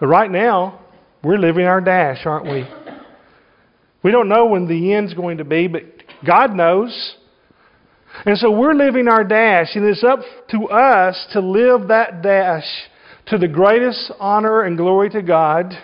but 0.00 0.06
right 0.06 0.30
now, 0.30 0.80
we're 1.22 1.36
living 1.36 1.66
our 1.66 1.82
dash, 1.82 2.24
aren't 2.24 2.46
we? 2.46 2.66
We 4.02 4.10
don't 4.10 4.30
know 4.30 4.46
when 4.46 4.66
the 4.66 4.94
end's 4.94 5.12
going 5.12 5.36
to 5.36 5.44
be, 5.44 5.68
but 5.68 5.82
God 6.26 6.54
knows. 6.54 7.16
And 8.24 8.38
so 8.38 8.50
we're 8.52 8.72
living 8.72 9.06
our 9.06 9.22
dash, 9.22 9.74
and 9.74 9.84
it's 9.84 10.02
up 10.02 10.20
to 10.48 10.70
us 10.70 11.26
to 11.34 11.40
live 11.40 11.88
that 11.88 12.22
dash 12.22 12.64
to 13.26 13.36
the 13.36 13.48
greatest 13.48 14.12
honor 14.18 14.62
and 14.62 14.78
glory 14.78 15.10
to 15.10 15.20
God. 15.20 15.74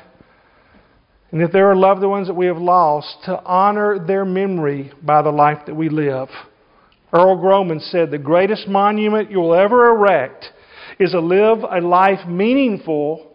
And 1.32 1.42
if 1.42 1.52
there 1.52 1.70
are 1.70 1.76
loved 1.76 2.02
ones 2.02 2.28
that 2.28 2.34
we 2.34 2.46
have 2.46 2.56
lost, 2.56 3.18
to 3.26 3.38
honor 3.44 3.98
their 3.98 4.24
memory 4.24 4.90
by 5.02 5.20
the 5.20 5.32
life 5.32 5.66
that 5.66 5.74
we 5.74 5.90
live. 5.90 6.30
Earl 7.12 7.38
Grollman 7.38 7.80
said, 7.90 8.10
The 8.10 8.18
greatest 8.18 8.68
monument 8.68 9.30
you'll 9.30 9.54
ever 9.54 9.90
erect 9.90 10.46
is 10.98 11.12
to 11.12 11.20
live 11.20 11.58
a 11.70 11.80
life 11.80 12.26
meaningful 12.28 13.32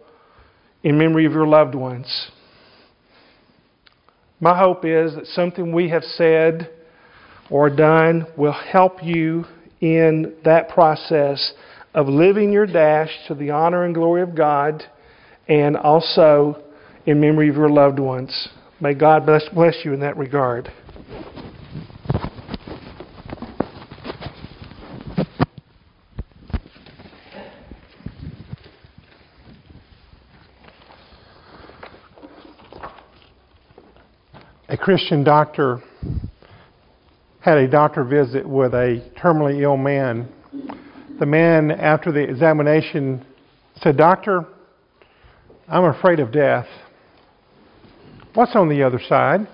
in 0.82 0.98
memory 0.98 1.26
of 1.26 1.32
your 1.32 1.46
loved 1.46 1.74
ones. 1.74 2.30
My 4.40 4.58
hope 4.58 4.84
is 4.84 5.14
that 5.14 5.26
something 5.28 5.72
we 5.72 5.88
have 5.88 6.02
said 6.02 6.70
or 7.50 7.70
done 7.70 8.26
will 8.36 8.52
help 8.52 9.02
you 9.02 9.44
in 9.80 10.34
that 10.44 10.68
process 10.68 11.52
of 11.94 12.08
living 12.08 12.52
your 12.52 12.66
dash 12.66 13.10
to 13.28 13.34
the 13.34 13.50
honor 13.50 13.84
and 13.84 13.94
glory 13.94 14.22
of 14.22 14.34
God 14.34 14.82
and 15.48 15.76
also 15.76 16.62
in 17.06 17.20
memory 17.20 17.48
of 17.48 17.56
your 17.56 17.68
loved 17.68 17.98
ones. 17.98 18.48
May 18.80 18.94
God 18.94 19.24
bless, 19.24 19.48
bless 19.54 19.76
you 19.84 19.92
in 19.92 20.00
that 20.00 20.16
regard. 20.16 20.70
Christian 34.84 35.24
doctor 35.24 35.82
had 37.40 37.56
a 37.56 37.66
doctor 37.66 38.04
visit 38.04 38.46
with 38.46 38.74
a 38.74 39.10
terminally 39.16 39.62
ill 39.62 39.78
man. 39.78 40.28
The 41.18 41.24
man, 41.24 41.70
after 41.70 42.12
the 42.12 42.20
examination, 42.20 43.24
said, 43.76 43.96
Doctor, 43.96 44.44
I'm 45.68 45.84
afraid 45.84 46.20
of 46.20 46.32
death. 46.32 46.66
What's 48.34 48.54
on 48.54 48.68
the 48.68 48.82
other 48.82 49.00
side? 49.08 49.48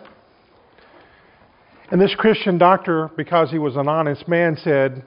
And 1.92 2.00
this 2.00 2.16
Christian 2.18 2.58
doctor, 2.58 3.08
because 3.16 3.52
he 3.52 3.58
was 3.60 3.76
an 3.76 3.86
honest 3.86 4.26
man, 4.26 4.56
said, 4.56 5.06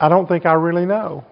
I 0.00 0.08
don't 0.08 0.26
think 0.26 0.46
I 0.46 0.54
really 0.54 0.86
know. 0.86 1.26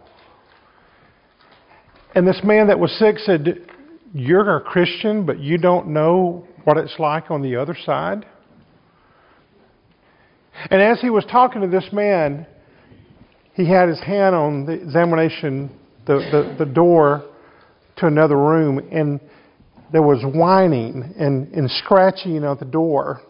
And 2.14 2.28
this 2.28 2.42
man 2.44 2.66
that 2.66 2.78
was 2.78 2.92
sick 2.98 3.16
said, 3.20 3.66
You're 4.12 4.58
a 4.58 4.60
Christian, 4.60 5.24
but 5.24 5.40
you 5.40 5.56
don't 5.56 5.88
know 5.88 6.46
what 6.66 6.76
it's 6.76 6.98
like 6.98 7.30
on 7.30 7.42
the 7.42 7.54
other 7.54 7.76
side? 7.86 8.26
And 10.68 10.82
as 10.82 11.00
he 11.00 11.10
was 11.10 11.24
talking 11.30 11.62
to 11.62 11.68
this 11.68 11.88
man, 11.92 12.44
he 13.54 13.68
had 13.68 13.88
his 13.88 14.00
hand 14.00 14.34
on 14.34 14.66
the 14.66 14.72
examination, 14.72 15.70
the, 16.06 16.14
the, 16.58 16.64
the 16.64 16.72
door 16.72 17.24
to 17.98 18.08
another 18.08 18.36
room, 18.36 18.80
and 18.90 19.20
there 19.92 20.02
was 20.02 20.24
whining 20.24 21.14
and, 21.16 21.52
and 21.52 21.70
scratching 21.70 22.42
at 22.42 22.58
the 22.58 22.64
door. 22.64 23.20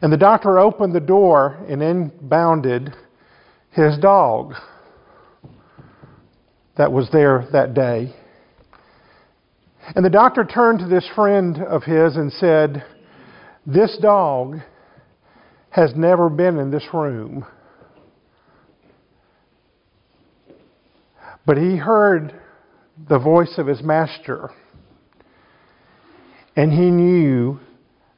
And 0.00 0.12
the 0.12 0.16
doctor 0.16 0.58
opened 0.58 0.96
the 0.96 1.00
door 1.00 1.64
and 1.68 1.80
in 1.80 2.10
bounded 2.20 2.92
his 3.70 3.96
dog 3.98 4.54
that 6.76 6.90
was 6.90 7.08
there 7.12 7.46
that 7.52 7.74
day. 7.74 8.12
And 9.94 10.04
the 10.04 10.10
doctor 10.10 10.44
turned 10.44 10.78
to 10.78 10.86
this 10.86 11.08
friend 11.14 11.58
of 11.58 11.82
his 11.82 12.16
and 12.16 12.32
said, 12.32 12.84
This 13.66 13.96
dog 14.00 14.58
has 15.70 15.92
never 15.96 16.28
been 16.28 16.58
in 16.58 16.70
this 16.70 16.86
room. 16.92 17.44
But 21.44 21.56
he 21.56 21.76
heard 21.76 22.40
the 23.08 23.18
voice 23.18 23.54
of 23.58 23.66
his 23.66 23.82
master, 23.82 24.50
and 26.54 26.70
he 26.70 26.90
knew 26.90 27.58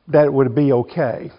that 0.09 0.27
it 0.27 0.33
would 0.33 0.55
be 0.55 0.72
okay. 0.72 1.31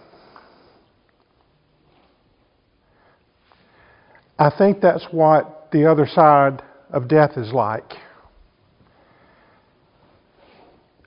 I 4.40 4.52
think 4.58 4.82
that's 4.82 5.06
what 5.12 5.70
the 5.72 5.90
other 5.90 6.08
side 6.08 6.64
of 6.92 7.08
death 7.08 7.38
is 7.38 7.54
like. 7.54 7.94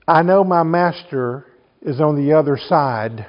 I 0.09 0.23
know 0.23 0.43
my 0.43 0.63
master 0.63 1.45
is 1.83 2.01
on 2.01 2.15
the 2.15 2.33
other 2.33 2.57
side. 2.57 3.27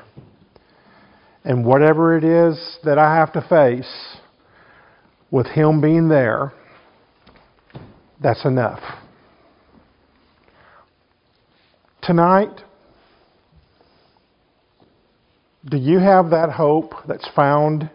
And 1.44 1.62
whatever 1.62 2.16
it 2.16 2.24
is 2.24 2.78
that 2.84 2.96
I 2.96 3.16
have 3.16 3.34
to 3.34 3.42
face, 3.42 4.16
with 5.30 5.46
Him 5.46 5.82
being 5.82 6.08
there, 6.08 6.54
that's 8.22 8.46
enough. 8.46 8.80
Tonight, 12.02 12.62
do 15.68 15.76
you 15.76 15.98
have 15.98 16.30
that 16.30 16.50
hope 16.50 16.94
that's 17.06 17.28
found 17.36 17.90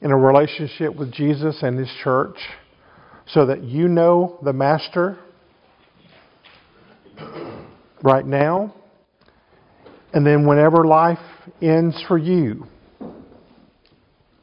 in 0.00 0.10
a 0.10 0.16
relationship 0.16 0.96
with 0.96 1.12
Jesus 1.12 1.62
and 1.62 1.78
His 1.78 1.90
church 2.02 2.38
so 3.28 3.46
that 3.46 3.62
you 3.62 3.86
know 3.86 4.40
the 4.42 4.52
Master 4.52 5.18
right 8.02 8.24
now? 8.24 8.74
And 10.12 10.26
then 10.26 10.46
whenever 10.46 10.84
life 10.86 11.18
ends 11.60 12.02
for 12.08 12.16
you, 12.16 12.66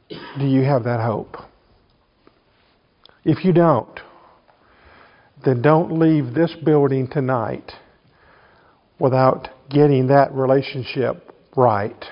do 0.08 0.46
you 0.46 0.62
have 0.62 0.84
that 0.84 1.00
hope? 1.00 1.36
If 3.24 3.44
you 3.44 3.52
don't, 3.52 4.00
then 5.44 5.62
don't 5.62 5.98
leave 5.98 6.34
this 6.34 6.54
building 6.64 7.08
tonight 7.08 7.72
without 8.98 9.48
getting 9.68 10.08
that 10.08 10.32
relationship 10.32 11.34
right. 11.56 12.04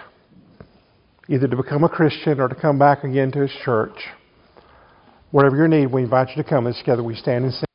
Either 1.28 1.48
to 1.48 1.57
become 1.57 1.85
a 1.85 1.88
Christian 1.88 2.40
or 2.40 2.48
to 2.48 2.54
come 2.54 2.78
back 2.78 3.04
again 3.04 3.30
to 3.33 3.40
His 3.40 3.52
church. 3.64 3.96
Whatever 5.30 5.57
your 5.57 5.68
need, 5.68 5.87
we 5.87 6.02
invite 6.02 6.28
you 6.37 6.42
to 6.42 6.48
come. 6.48 6.66
And 6.66 6.76
together 6.76 7.02
we 7.02 7.14
stand 7.14 7.44
and 7.44 7.54
sing. 7.54 7.73